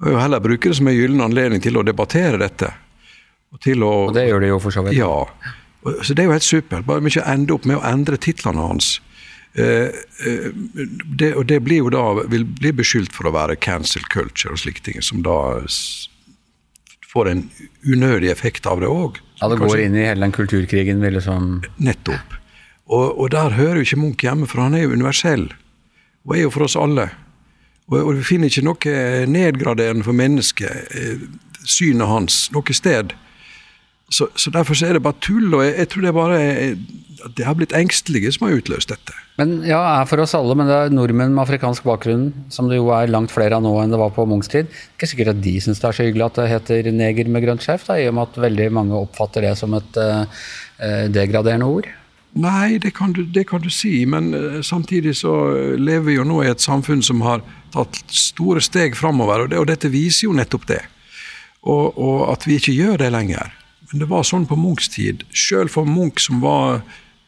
og 0.03 0.19
heller 0.19 0.43
bruke 0.43 0.71
det 0.71 0.79
som 0.79 0.91
en 0.91 0.99
gyllen 0.99 1.23
anledning 1.23 1.63
til 1.63 1.79
å 1.79 1.87
debattere 1.87 2.41
dette. 2.43 2.73
Og, 3.53 3.61
å, 3.61 3.91
og 4.09 4.15
det 4.17 4.27
gjør 4.31 4.43
det 4.43 4.49
jo 4.51 4.63
for 4.65 4.75
så 4.75 4.83
vidt. 4.87 4.99
Ja. 4.99 5.13
Så 5.83 6.15
det 6.15 6.23
er 6.23 6.31
jo 6.31 6.37
helt 6.37 6.47
supert. 6.47 6.87
Bare 6.87 7.03
vi 7.03 7.11
ikke 7.11 7.27
ender 7.27 7.57
opp 7.57 7.65
med 7.67 7.81
å 7.81 7.87
endre 7.87 8.19
titlene 8.21 8.63
hans. 8.63 8.95
Eh, 9.55 9.91
eh, 10.27 10.49
det, 11.05 11.35
og 11.35 11.47
det 11.51 11.61
blir 11.67 11.83
jo 11.83 11.91
da, 11.93 12.05
vil 12.33 12.47
bli 12.49 12.73
beskyldt 12.79 13.13
for 13.13 13.29
å 13.29 13.35
være 13.35 13.59
cancel 13.61 14.05
culture 14.13 14.55
og 14.55 14.63
slike 14.63 14.85
ting, 14.87 15.03
som 15.05 15.21
da 15.27 15.37
får 17.13 17.29
en 17.29 17.43
unødig 17.85 18.31
effekt 18.33 18.67
av 18.67 18.81
det 18.81 18.89
òg. 18.89 19.21
Ja, 19.43 19.51
det 19.53 19.59
går 19.61 19.83
inn 19.83 19.99
i 19.99 20.07
hele 20.07 20.25
den 20.25 20.33
kulturkrigen, 20.33 21.03
vil 21.05 21.19
liksom 21.19 21.59
Nettopp. 21.83 22.39
Og, 22.93 23.19
og, 23.19 23.27
der 23.33 23.57
hører 23.57 23.81
jo 23.81 23.87
ikke 23.87 24.01
Munch 24.01 24.25
hjemme, 24.25 24.49
for 24.49 24.65
han 24.65 24.77
er 24.77 24.87
jo 24.87 24.97
universell. 24.97 25.51
Og 26.25 26.37
er 26.37 26.47
jo 26.47 26.55
for 26.55 26.67
oss 26.67 26.79
alle. 26.79 27.11
Og, 27.91 28.15
vi 28.17 28.25
finner 28.25 28.49
ikke 28.49 28.65
noe 28.65 29.27
nedgraderende 29.29 30.07
for 30.07 30.17
mennesket, 30.17 30.97
eh, 30.97 31.27
synet 31.69 32.09
hans, 32.09 32.47
noe 32.55 32.77
sted. 32.77 33.13
Så, 34.13 34.29
så 34.37 34.53
Derfor 34.53 34.77
så 34.77 34.91
er 34.91 34.99
det 34.99 35.05
bare 35.05 35.19
tull. 35.25 35.49
og 35.55 35.65
jeg, 35.65 35.79
jeg 35.81 35.89
tror 35.93 36.05
det 36.05 36.11
er 36.13 36.19
bare 36.19 36.43
at 37.27 37.37
det 37.39 37.47
har 37.47 37.57
blitt 37.59 37.75
engstelige 37.77 38.33
som 38.35 38.47
har 38.49 38.59
utløst 38.59 38.91
dette. 38.93 39.15
Men 39.41 39.61
ja, 39.67 39.79
er 39.81 40.09
for 40.11 40.23
oss 40.23 40.35
alle, 40.37 40.57
men 40.59 40.69
det 40.69 40.77
er 40.77 40.95
nordmenn 40.95 41.35
med 41.35 41.45
afrikansk 41.45 41.87
bakgrunn, 41.87 42.29
som 42.53 42.69
det 42.71 42.81
jo 42.81 42.91
er 42.95 43.13
langt 43.13 43.33
flere 43.35 43.59
av 43.59 43.65
nå 43.65 43.73
enn 43.81 43.95
det 43.95 44.01
var 44.01 44.13
på 44.17 44.27
Munchs 44.29 44.51
tid. 44.53 44.71
Ikke 44.97 45.09
sikkert 45.11 45.35
at 45.35 45.43
de 45.45 45.55
syns 45.63 45.81
det 45.83 45.89
er 45.89 45.99
så 45.99 46.07
hyggelig 46.09 46.29
at 46.29 46.41
det 46.41 46.51
heter 46.51 46.91
neger 46.95 47.31
med 47.33 47.47
grønt 47.47 47.65
skjerf, 47.65 47.89
i 47.95 48.09
og 48.11 48.17
med 48.19 48.29
at 48.29 48.43
veldig 48.47 48.69
mange 48.75 48.99
oppfatter 48.99 49.47
det 49.47 49.57
som 49.61 49.75
et 49.79 49.99
uh, 50.03 50.45
degraderende 51.13 51.69
ord. 51.69 51.89
Nei, 52.43 52.79
det 52.81 52.95
kan, 52.97 53.13
du, 53.13 53.27
det 53.29 53.45
kan 53.51 53.61
du, 53.61 53.69
si, 53.69 54.07
men 54.09 54.33
samtidig 54.65 55.19
så 55.21 55.33
lever 55.77 56.07
vi 56.07 56.15
jo 56.17 56.25
nå 56.25 56.39
i 56.41 56.49
et 56.49 56.65
samfunn 56.65 57.05
som 57.05 57.21
har 57.27 57.43
tatt 57.75 57.99
store 58.09 58.63
steg 58.65 58.97
framover, 58.97 59.45
og, 59.45 59.51
det, 59.53 59.59
og, 59.61 59.69
dette 59.69 59.93
viser 59.93 60.31
jo 60.31 60.37
nettopp 60.37 60.65
det. 60.71 60.81
Og, 61.63 61.93
og, 61.93 62.23
at 62.33 62.49
vi 62.49 62.57
ikke 62.57 62.73
gjør 62.73 63.05
det 63.05 63.11
lenger. 63.13 63.53
Men 63.93 64.03
det 64.03 64.09
var 64.09 64.25
sånn 64.25 64.49
på 64.49 64.57
Munchs 64.57 64.89
tid. 64.93 65.27
Sjøl 65.37 65.69
for 65.73 65.89
Munch, 65.89 66.25
som 66.25 66.41
var 66.41 66.81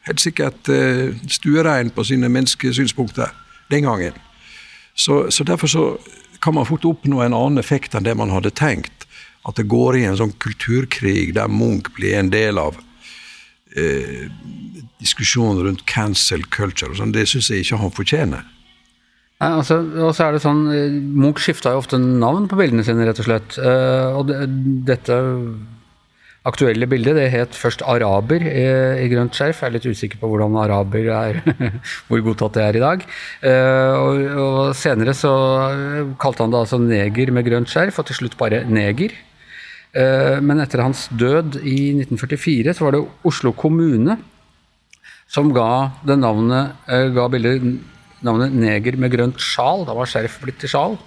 helt 0.09 0.21
sikkert 0.21 0.69
uh, 0.69 1.13
stuerein 1.29 1.91
på 1.93 2.05
sine 2.05 2.29
menneskesynspunkter 2.33 3.33
den 3.69 3.85
gangen. 3.85 4.17
Så, 4.95 5.27
så, 5.29 5.45
derfor 5.45 5.69
så 5.69 5.85
kan 6.41 6.55
man 6.57 6.65
fort 6.65 6.85
oppnå 6.85 7.21
en 7.21 7.35
annen 7.37 7.61
effekt 7.61 7.95
enn 7.95 8.05
det 8.05 8.15
man 8.17 8.33
hadde 8.33 8.53
tenkt. 8.55 9.05
At 9.45 9.59
det 9.59 9.67
går 9.69 9.99
i 9.99 10.05
en 10.09 10.17
sånn 10.17 10.33
kulturkrig 10.41 11.35
der 11.37 11.51
Munch 11.51 11.91
blir 11.97 12.17
en 12.17 12.31
del 12.33 12.57
av 12.61 12.79
eh, 13.77 14.25
diskusjonen 15.03 15.67
rundt 15.67 15.85
cancel 15.89 16.45
culture 16.49 16.93
og 16.93 16.99
sånn, 17.01 17.13
det 17.13 17.27
syns 17.29 17.51
jeg 17.51 17.65
ikke 17.65 17.81
han 17.83 17.93
fortjener. 17.93 18.45
Nei, 19.43 19.51
altså, 19.51 19.81
og 19.99 20.15
så 20.15 20.29
er 20.29 20.35
det 20.35 20.41
sånn, 20.45 20.63
eh, 20.71 20.95
Munch 20.95 21.43
skifta 21.43 21.75
jo 21.75 21.83
ofte 21.83 21.99
navn 22.01 22.47
på 22.49 22.57
bildene 22.57 22.85
sine, 22.87 23.05
rett 23.05 23.21
og 23.21 23.27
slett. 23.27 23.57
Uh, 23.59 24.15
og 24.15 24.29
det, 24.31 24.39
dette 24.87 25.19
aktuelle 26.45 26.87
bildet 26.89 27.17
det 27.17 27.29
het 27.33 27.57
først 27.57 27.81
'Araber' 27.81 28.45
i, 28.45 28.65
i, 29.03 29.09
grønt 29.09 29.33
skjerf. 29.33 29.61
Jeg 29.61 29.67
er 29.67 29.75
litt 29.75 29.87
usikker 29.89 30.19
på 30.21 30.29
hvordan 30.29 30.57
araber 30.61 31.09
er, 31.09 31.39
hvor 32.07 32.21
godtatt 32.25 32.57
det 32.57 32.63
er 32.63 32.77
i 32.77 32.83
dag. 32.83 33.05
Uh, 33.41 33.93
og, 33.97 34.19
og, 34.45 34.59
senere 34.77 35.15
så 35.17 35.33
kalte 36.21 36.45
han 36.45 36.53
det 36.53 36.61
altså 36.61 36.79
'neger 36.81 37.31
med 37.31 37.45
grønt 37.49 37.71
skjerf', 37.71 37.99
og 37.99 38.05
til 38.05 38.21
slutt 38.21 38.37
bare 38.37 38.63
'neger'. 38.65 39.15
Men 40.43 40.59
etter 40.59 40.81
hans 40.83 41.07
død 41.07 41.55
i 41.63 41.95
1944 41.95 42.73
så 42.75 42.83
var 42.83 42.91
det 42.91 43.05
Oslo 43.23 43.53
kommune 43.55 44.17
som 45.31 45.53
ga 45.55 45.95
det 46.03 46.17
navnet, 46.19 46.75
ga 46.85 47.27
bildet 47.31 47.63
navnet 48.21 48.51
'Neger 48.51 48.97
med 48.99 49.11
grønt 49.15 49.39
sjal'. 49.39 49.85
Da 49.87 49.95
var 49.95 50.05
skjerf 50.05 50.41
blitt 50.43 50.59
til 50.59 50.69
sjal. 50.69 50.97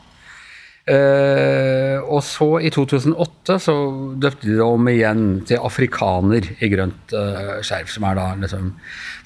Uh, 0.89 2.01
og 2.09 2.23
så, 2.25 2.47
i 2.65 2.71
2008, 2.73 3.59
så 3.61 3.75
døpte 4.17 4.47
de 4.49 4.55
det 4.57 4.65
om 4.65 4.89
igjen 4.89 5.25
til 5.45 5.61
'afrikaner' 5.61 6.49
i 6.65 6.71
grønt 6.73 7.13
uh, 7.13 7.59
skjerf. 7.61 7.91
som 7.93 8.07
er 8.09 8.15
da 8.17 8.29
liksom 8.41 8.71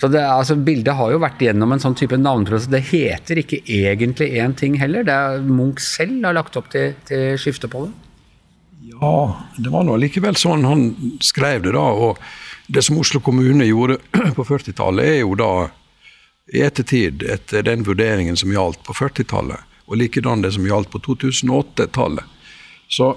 Så 0.00 0.08
det, 0.10 0.22
altså, 0.26 0.56
bildet 0.56 0.96
har 0.98 1.12
jo 1.12 1.22
vært 1.22 1.38
gjennom 1.38 1.72
en 1.72 1.82
sånn 1.82 1.94
type 1.94 2.18
navneprosess. 2.18 2.70
Det 2.72 2.82
heter 2.90 3.38
ikke 3.38 3.62
egentlig 3.62 4.32
én 4.42 4.56
ting 4.58 4.78
heller. 4.80 5.04
Det 5.06 5.14
er 5.14 5.42
Munch 5.46 5.80
selv 5.80 6.24
har 6.24 6.34
lagt 6.34 6.56
opp 6.56 6.70
til, 6.70 6.94
til 7.06 7.38
skifte 7.38 7.70
på 7.70 7.86
det. 7.86 7.92
Ja, 8.82 9.36
det 9.58 9.70
var 9.70 9.84
nå 9.86 9.94
likevel 9.96 10.34
sånn 10.36 10.66
han 10.66 10.88
skrev 11.22 11.62
det, 11.62 11.72
da. 11.76 11.86
og 11.86 12.18
det 12.66 12.82
som 12.82 12.98
Oslo 12.98 13.20
kommune 13.20 13.66
gjorde 13.68 13.98
på 14.36 14.44
40-tallet, 14.44 15.04
er 15.06 15.20
jo 15.22 15.36
da 15.38 15.52
i 16.52 16.62
ettertid 16.66 17.22
etter 17.22 17.62
den 17.66 17.84
vurderingen 17.86 18.36
som 18.36 18.52
gjaldt 18.52 18.82
på 18.86 18.96
40-tallet, 18.96 19.62
og 19.86 19.98
likedan 20.00 20.44
det 20.44 20.54
som 20.56 20.66
gjaldt 20.66 20.90
på 20.92 21.00
2008-tallet. 21.06 22.24
Så 22.92 23.14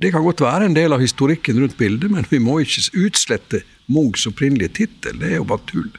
det 0.00 0.12
kan 0.14 0.24
godt 0.24 0.40
være 0.40 0.70
en 0.70 0.76
del 0.76 0.94
av 0.96 1.02
historikken 1.02 1.60
rundt 1.60 1.76
bildet, 1.76 2.10
men 2.10 2.26
vi 2.30 2.40
må 2.40 2.60
ikke 2.62 3.04
utslette 3.04 3.62
Munchs 3.90 4.26
opprinnelige 4.30 4.72
tittel. 4.80 5.18
Det 5.20 5.32
er 5.34 5.40
jo 5.40 5.48
bare 5.50 5.66
tull. 5.68 5.90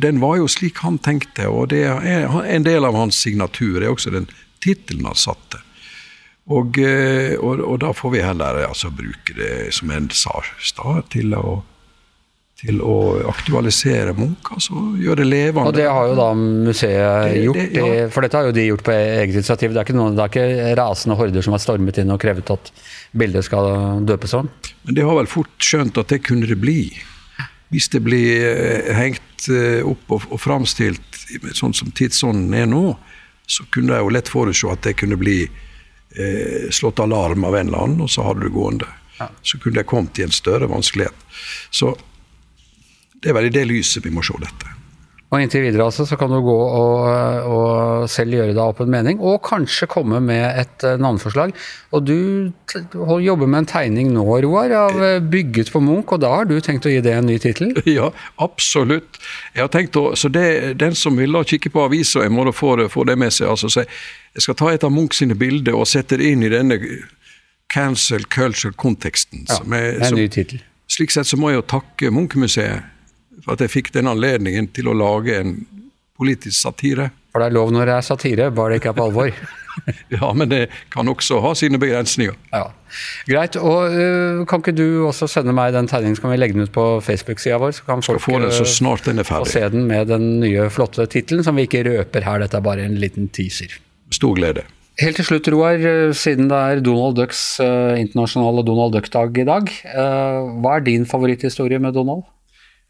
Den 0.00 0.20
var 0.22 0.38
jo 0.40 0.48
slik 0.50 0.80
han 0.82 0.98
tenkte, 0.98 1.46
og 1.52 1.68
det 1.74 1.84
er 1.86 2.26
en 2.26 2.66
del 2.66 2.88
av 2.88 2.96
hans 2.96 3.18
signatur 3.20 3.82
er 3.82 3.92
også 3.92 4.14
den 4.14 4.30
tittelen 4.64 5.06
han 5.06 5.18
satte. 5.18 5.60
Og, 6.48 6.78
eh, 6.80 7.36
og, 7.36 7.60
og, 7.60 7.76
da 7.84 7.92
får 7.92 8.14
vi 8.14 8.24
heller 8.24 8.62
altså, 8.64 8.88
bruke 8.88 9.36
det 9.36 9.68
som 9.76 9.92
en 9.92 10.08
sa 10.10 10.40
til 11.12 11.36
å, 11.36 11.60
til 12.58 12.80
å 12.82 12.94
aktualisere 13.30 14.12
Munch, 14.18 14.48
altså 14.50 14.80
gjøre 14.98 15.22
det 15.22 15.28
levende. 15.28 15.70
Og 15.70 15.76
det 15.76 15.84
har 15.86 16.08
jo 16.10 16.16
da 16.18 16.28
museet 16.34 17.28
det, 17.30 17.42
gjort, 17.44 17.60
det, 17.60 17.84
ja. 17.84 18.08
for 18.10 18.26
dette 18.26 18.40
har 18.40 18.48
jo 18.48 18.54
de 18.56 18.64
gjort 18.66 18.82
på 18.88 18.94
eget 18.96 19.36
initiativ. 19.36 19.74
Det 19.74 19.78
er, 19.78 19.86
ikke 19.86 19.98
noen, 19.98 20.16
det 20.18 20.24
er 20.24 20.32
ikke 20.32 20.72
rasende 20.80 21.18
horder 21.20 21.46
som 21.46 21.54
har 21.54 21.62
stormet 21.62 22.00
inn 22.02 22.10
og 22.10 22.18
krevet 22.22 22.50
at 22.50 22.72
bildet 23.18 23.46
skal 23.46 24.02
døpes 24.08 24.34
om? 24.40 24.50
Men 24.88 24.98
de 24.98 25.06
har 25.06 25.20
vel 25.20 25.30
fort 25.30 25.54
skjønt 25.62 26.02
at 26.02 26.10
det 26.10 26.18
kunne 26.26 26.50
det 26.50 26.58
bli. 26.58 26.80
Hvis 27.70 27.90
det 27.94 28.02
blir 28.02 28.48
eh, 28.48 28.90
hengt 28.96 29.46
eh, 29.54 29.86
opp 29.86 30.16
og, 30.16 30.26
og 30.32 30.42
framstilt 30.42 31.22
sånn 31.54 31.76
som 31.76 31.94
tidsånden 31.94 32.58
er 32.58 32.66
nå, 32.66 32.96
så 33.48 33.64
kunne 33.70 33.94
de 33.94 34.02
jo 34.02 34.12
lett 34.12 34.28
forutse 34.28 34.72
at 34.72 34.82
det 34.82 34.96
kunne 34.98 35.20
bli 35.20 35.44
eh, 35.46 36.68
slått 36.74 36.98
alarm 37.04 37.46
av 37.46 37.54
en 37.54 37.70
eller 37.70 37.86
annen, 37.86 38.02
og 38.02 38.10
så 38.10 38.26
hadde 38.26 38.48
du 38.48 38.54
gående. 38.56 38.88
Ja. 39.20 39.30
Så 39.46 39.62
kunne 39.62 39.78
det 39.78 39.86
kommet 39.90 40.18
i 40.18 40.26
en 40.26 40.34
større 40.34 40.66
vanskelighet. 40.70 41.26
Så 41.70 41.94
det 43.22 43.30
er 43.30 43.38
vel 43.38 43.48
i 43.50 43.54
det 43.54 43.68
lyset 43.68 44.04
vi 44.04 44.14
må 44.14 44.24
se 44.26 44.36
dette. 44.42 44.78
Og 45.28 45.42
inntil 45.42 45.66
videre 45.66 45.84
altså, 45.84 46.06
så 46.08 46.16
kan 46.16 46.30
du 46.32 46.38
gå 46.40 46.54
og, 46.56 47.02
og 47.52 48.04
selv 48.08 48.32
gjøre 48.32 48.54
deg 48.54 48.62
opp 48.62 48.78
en 48.80 48.92
mening, 48.94 49.18
og 49.20 49.42
kanskje 49.44 49.88
komme 49.92 50.22
med 50.24 50.44
et 50.62 50.86
uh, 50.88 50.94
navneforslag. 50.96 51.52
Og 51.92 52.06
du 52.08 52.48
jobber 53.20 53.44
med 53.44 53.60
en 53.60 53.68
tegning 53.68 54.14
nå, 54.14 54.24
Roar, 54.24 54.72
av 54.72 54.96
uh, 54.96 55.18
bygget 55.20 55.68
på 55.74 55.82
Munch, 55.84 56.14
og 56.16 56.22
da 56.24 56.32
har 56.32 56.48
du 56.48 56.56
tenkt 56.64 56.88
å 56.88 56.94
gi 56.94 57.04
det 57.04 57.12
en 57.12 57.28
ny 57.28 57.36
tittel? 57.44 57.76
Ja, 57.98 58.08
absolutt. 58.40 59.20
Jeg 59.52 59.66
har 59.66 59.72
tenkt 59.74 60.00
å, 60.00 60.14
så 60.16 60.32
det, 60.32 60.78
Den 60.80 60.96
som 60.96 61.20
vil 61.20 61.36
da 61.36 61.44
kikke 61.44 61.72
på 61.76 61.84
avisa, 61.90 62.24
jeg 62.24 62.32
må 62.32 62.48
da 62.48 62.56
få 62.56 62.78
det, 62.80 62.88
få 62.94 63.04
det 63.08 63.20
med 63.20 63.34
seg. 63.34 63.50
altså, 63.52 63.68
så 63.68 63.84
Jeg 63.84 64.48
skal 64.48 64.56
ta 64.62 64.72
et 64.72 64.84
av 64.86 64.94
Munch 64.94 65.20
sine 65.20 65.36
bilder 65.36 65.76
og 65.76 65.88
sette 65.90 66.16
det 66.16 66.32
inn 66.32 66.46
i 66.46 66.52
denne 66.52 66.80
cancel 67.68 68.24
culture-konteksten. 68.32 69.44
Ja, 69.50 69.60
en 69.60 70.16
ny 70.16 70.30
tittel. 70.32 70.64
Slik 70.88 71.12
sett 71.12 71.28
så 71.28 71.36
må 71.36 71.52
jeg 71.52 71.60
jo 71.60 71.72
takke 71.76 72.08
Munch-museet 72.16 72.94
for 73.44 73.54
at 73.54 73.64
jeg 73.64 73.74
fikk 73.74 73.92
den 73.94 74.10
anledningen 74.10 74.70
til 74.74 74.90
å 74.90 74.96
lage 74.96 75.38
en 75.38 75.56
politisk 76.18 76.56
satire. 76.58 77.10
For 77.32 77.42
det 77.42 77.50
er 77.50 77.56
lov 77.58 77.72
når 77.74 77.88
det 77.88 77.96
er 77.96 78.06
satire, 78.06 78.50
bare 78.54 78.74
det 78.74 78.82
ikke 78.82 78.92
er 78.94 78.98
på 78.98 79.08
alvor. 79.08 79.32
ja, 80.16 80.30
men 80.34 80.50
det 80.50 80.62
kan 80.92 81.08
også 81.10 81.40
ha 81.44 81.52
sine 81.58 81.78
begrensninger. 81.80 82.36
Ja. 82.52 82.68
Greit. 83.28 83.58
Og 83.60 83.92
uh, 83.94 84.46
kan 84.48 84.62
ikke 84.64 84.74
du 84.74 85.04
også 85.06 85.28
sende 85.30 85.54
meg 85.56 85.74
den 85.76 85.90
tegningen, 85.90 86.16
så 86.18 86.24
kan 86.24 86.32
vi 86.34 86.40
legge 86.40 86.56
den 86.56 86.66
ut 86.66 86.74
på 86.74 86.86
Facebook-sida 87.04 87.60
vår? 87.62 87.76
Så 87.78 87.86
kan 87.86 88.02
folk 88.04 88.24
få 88.24 88.40
den 88.42 88.54
så 88.54 88.66
snart 88.68 89.06
den 89.06 89.22
er 89.22 89.28
ferdig. 89.28 89.52
få 89.52 89.58
se 89.58 89.68
den 89.74 89.86
med 89.90 90.10
den 90.10 90.26
nye, 90.42 90.66
flotte 90.72 91.06
tittelen, 91.10 91.44
som 91.46 91.58
vi 91.58 91.68
ikke 91.68 91.84
røper 91.86 92.26
her. 92.26 92.42
Dette 92.42 92.58
er 92.58 92.66
bare 92.66 92.88
en 92.88 92.98
liten 92.98 93.30
teaser. 93.34 93.78
Stor 94.14 94.34
glede. 94.38 94.64
Helt 94.98 95.14
til 95.20 95.28
slutt, 95.28 95.46
Roar, 95.54 95.78
siden 96.16 96.48
det 96.50 96.58
er 96.58 96.80
Donald 96.82 97.14
Ducks 97.20 97.60
eh, 97.62 98.00
internasjonale 98.00 98.64
Donald 98.66 98.96
Duck-dag 98.96 99.36
i 99.38 99.44
dag. 99.46 99.70
eh, 99.92 100.48
hva 100.58 100.72
er 100.74 100.82
din 100.88 101.06
favoritthistorie 101.06 101.78
med 101.78 101.94
Donald? 101.94 102.24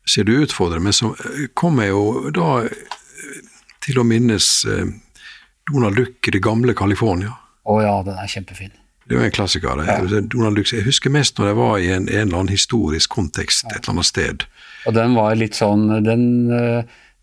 Ser 0.09 0.25
du 0.25 0.35
utfordrer 0.41 0.81
men 0.81 0.95
så 0.97 1.13
kom 1.59 1.81
jeg 1.83 1.93
jo 1.93 2.31
da 2.35 2.63
til 3.85 4.01
å 4.01 4.07
minnes 4.07 4.49
uh, 4.69 4.85
Donald 5.69 5.99
Duck 6.01 6.29
i 6.29 6.35
det 6.35 6.43
gamle 6.45 6.75
California. 6.77 7.35
Å 7.69 7.75
oh, 7.75 7.81
ja, 7.85 7.97
den 8.05 8.21
er 8.21 8.31
kjempefin. 8.31 8.73
Det 9.09 9.17
er 9.17 9.23
jo 9.23 9.29
en 9.29 9.33
klassiker. 9.33 9.83
Ja. 9.89 9.99
Donald 10.21 10.59
Duck, 10.59 10.71
Jeg 10.73 10.85
husker 10.85 11.13
mest 11.13 11.41
når 11.41 11.51
jeg 11.51 11.59
var 11.59 11.75
i 11.81 11.91
en, 11.93 12.09
en 12.09 12.27
eller 12.27 12.41
annen 12.43 12.53
historisk 12.53 13.13
kontekst 13.17 13.65
ja. 13.65 13.77
et 13.77 13.83
eller 13.83 13.97
annet 13.97 14.09
sted. 14.09 14.45
Og 14.89 14.97
den 14.97 15.17
var 15.17 15.37
litt 15.37 15.57
sånn 15.57 15.87
den, 16.05 16.25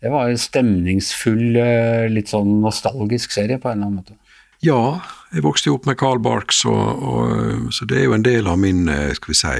Det 0.02 0.10
var 0.12 0.30
en 0.30 0.38
stemningsfull, 0.38 1.58
litt 2.10 2.30
sånn 2.30 2.58
nostalgisk 2.62 3.34
serie 3.34 3.58
på 3.62 3.70
en 3.70 3.78
eller 3.78 3.90
annen 3.90 4.02
måte. 4.02 4.18
Ja, 4.66 4.98
jeg 5.34 5.44
vokste 5.46 5.70
jo 5.70 5.76
opp 5.78 5.86
med 5.86 5.98
Carl 6.00 6.18
Barks, 6.22 6.64
og, 6.66 7.06
og, 7.06 7.70
så 7.74 7.86
det 7.86 8.00
er 8.00 8.08
jo 8.08 8.16
en 8.16 8.26
del 8.26 8.50
av 8.50 8.58
min 8.58 8.86
skal 9.14 9.32
vi 9.32 9.38
si, 9.38 9.56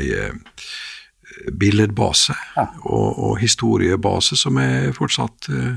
billedbase 1.52 2.34
ja. 2.56 2.66
og, 2.84 3.18
og, 3.18 3.34
historiebase 3.40 4.38
som 4.38 4.58
jeg 4.62 4.94
fortsatt 4.96 5.50
uh, 5.52 5.76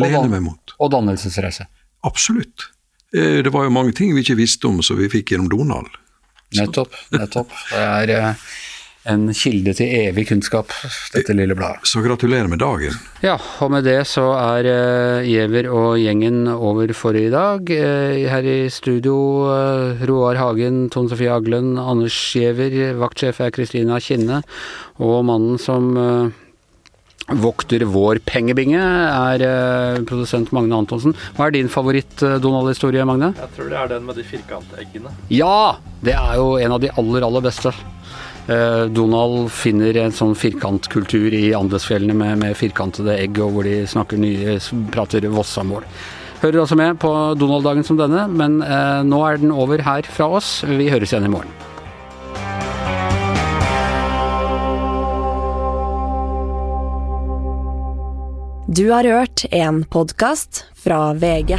lener 0.00 0.28
meg 0.32 0.44
mot. 0.44 0.76
Og 0.78 0.92
dannelsesreise. 0.92 1.66
Absolutt. 2.06 2.70
Det 3.10 3.50
var 3.50 3.64
jo 3.66 3.72
mange 3.74 3.92
ting 3.96 4.12
vi 4.14 4.22
ikke 4.22 4.38
visste 4.38 4.68
om 4.68 4.78
som 4.86 4.96
vi 5.00 5.08
fikk 5.10 5.32
gjennom 5.32 5.48
Donald. 5.50 5.90
Så. 6.50 6.62
Nettopp. 6.62 6.94
nettopp. 7.10 7.56
Det 7.72 8.14
er 8.14 8.36
en 9.08 9.30
kilde 9.32 9.72
til 9.78 9.88
evig 10.08 10.26
kunnskap, 10.28 10.72
dette 11.14 11.32
lille 11.36 11.56
bladet. 11.56 11.88
Så 11.88 12.02
gratulerer 12.04 12.50
med 12.52 12.60
dagen. 12.60 12.96
Ja, 13.24 13.38
og 13.64 13.72
med 13.72 13.86
det 13.88 14.02
så 14.10 14.26
er 14.36 14.68
uh, 14.68 15.24
Giæver 15.24 15.70
og 15.72 15.96
gjengen 16.00 16.44
over 16.52 16.92
for 16.96 17.16
i 17.16 17.30
dag. 17.32 17.64
Uh, 17.64 18.18
her 18.28 18.44
i 18.44 18.58
studio 18.72 19.16
uh, 19.48 20.04
Roar 20.04 20.36
Hagen, 20.40 20.88
Tone 20.92 21.08
Sofie 21.08 21.32
Aglen, 21.32 21.78
Anders 21.80 22.18
Giæver, 22.34 22.92
vaktsjef 23.00 23.40
er 23.40 23.54
Kristina 23.56 24.00
Kinne, 24.04 24.42
og 25.00 25.24
mannen 25.24 25.56
som 25.60 25.94
vokter 27.30 27.84
vår 27.86 28.18
pengebinge, 28.26 28.80
er 28.80 30.02
produsent 30.08 30.50
Magne 30.56 30.74
Antonsen. 30.82 31.14
Hva 31.36 31.46
er 31.46 31.54
din 31.54 31.70
favoritt-Donald-historie, 31.70 33.04
Magne? 33.06 33.30
Jeg 33.38 33.54
tror 33.54 33.70
det 33.70 33.78
er 33.78 33.92
den 33.94 34.08
med 34.08 34.18
de 34.18 34.26
firkanteggene. 34.26 35.14
Ja! 35.30 35.78
Det 36.02 36.16
er 36.16 36.40
jo 36.40 36.56
en 36.58 36.74
av 36.74 36.82
de 36.82 36.90
aller, 36.98 37.22
aller 37.22 37.44
beste. 37.44 37.70
Donald 38.90 39.50
finner 39.54 39.94
en 40.00 40.14
sånn 40.14 40.32
firkantkultur 40.34 41.34
i 41.36 41.52
Andesfjellene 41.54 42.16
med, 42.16 42.40
med, 42.40 42.56
firkantede 42.58 43.14
egg, 43.20 43.38
og 43.38 43.54
hvor 43.54 43.68
de 43.68 43.84
snakker 43.86 44.18
nye, 44.18 44.56
prater 44.90 45.28
Vossamål. 45.30 45.86
Hører 46.40 46.62
også 46.62 46.76
med 46.80 46.96
på 47.02 47.10
Donald-dagen 47.36 47.84
som 47.84 47.98
denne, 48.00 48.24
men 48.32 48.62
eh, 48.64 49.02
nå 49.04 49.18
er 49.28 49.42
den 49.42 49.52
over 49.52 49.82
her 49.84 50.08
fra 50.08 50.30
oss. 50.40 50.60
Vi 50.64 50.88
høres 50.88 51.12
igjen 51.12 51.28
i 51.28 51.34
morgen. 51.34 51.52
Du 58.70 58.88
har 58.94 59.04
hørt 59.04 59.44
en 59.50 59.84
podkast 59.84 60.64
fra 60.78 61.10
VG. 61.12 61.58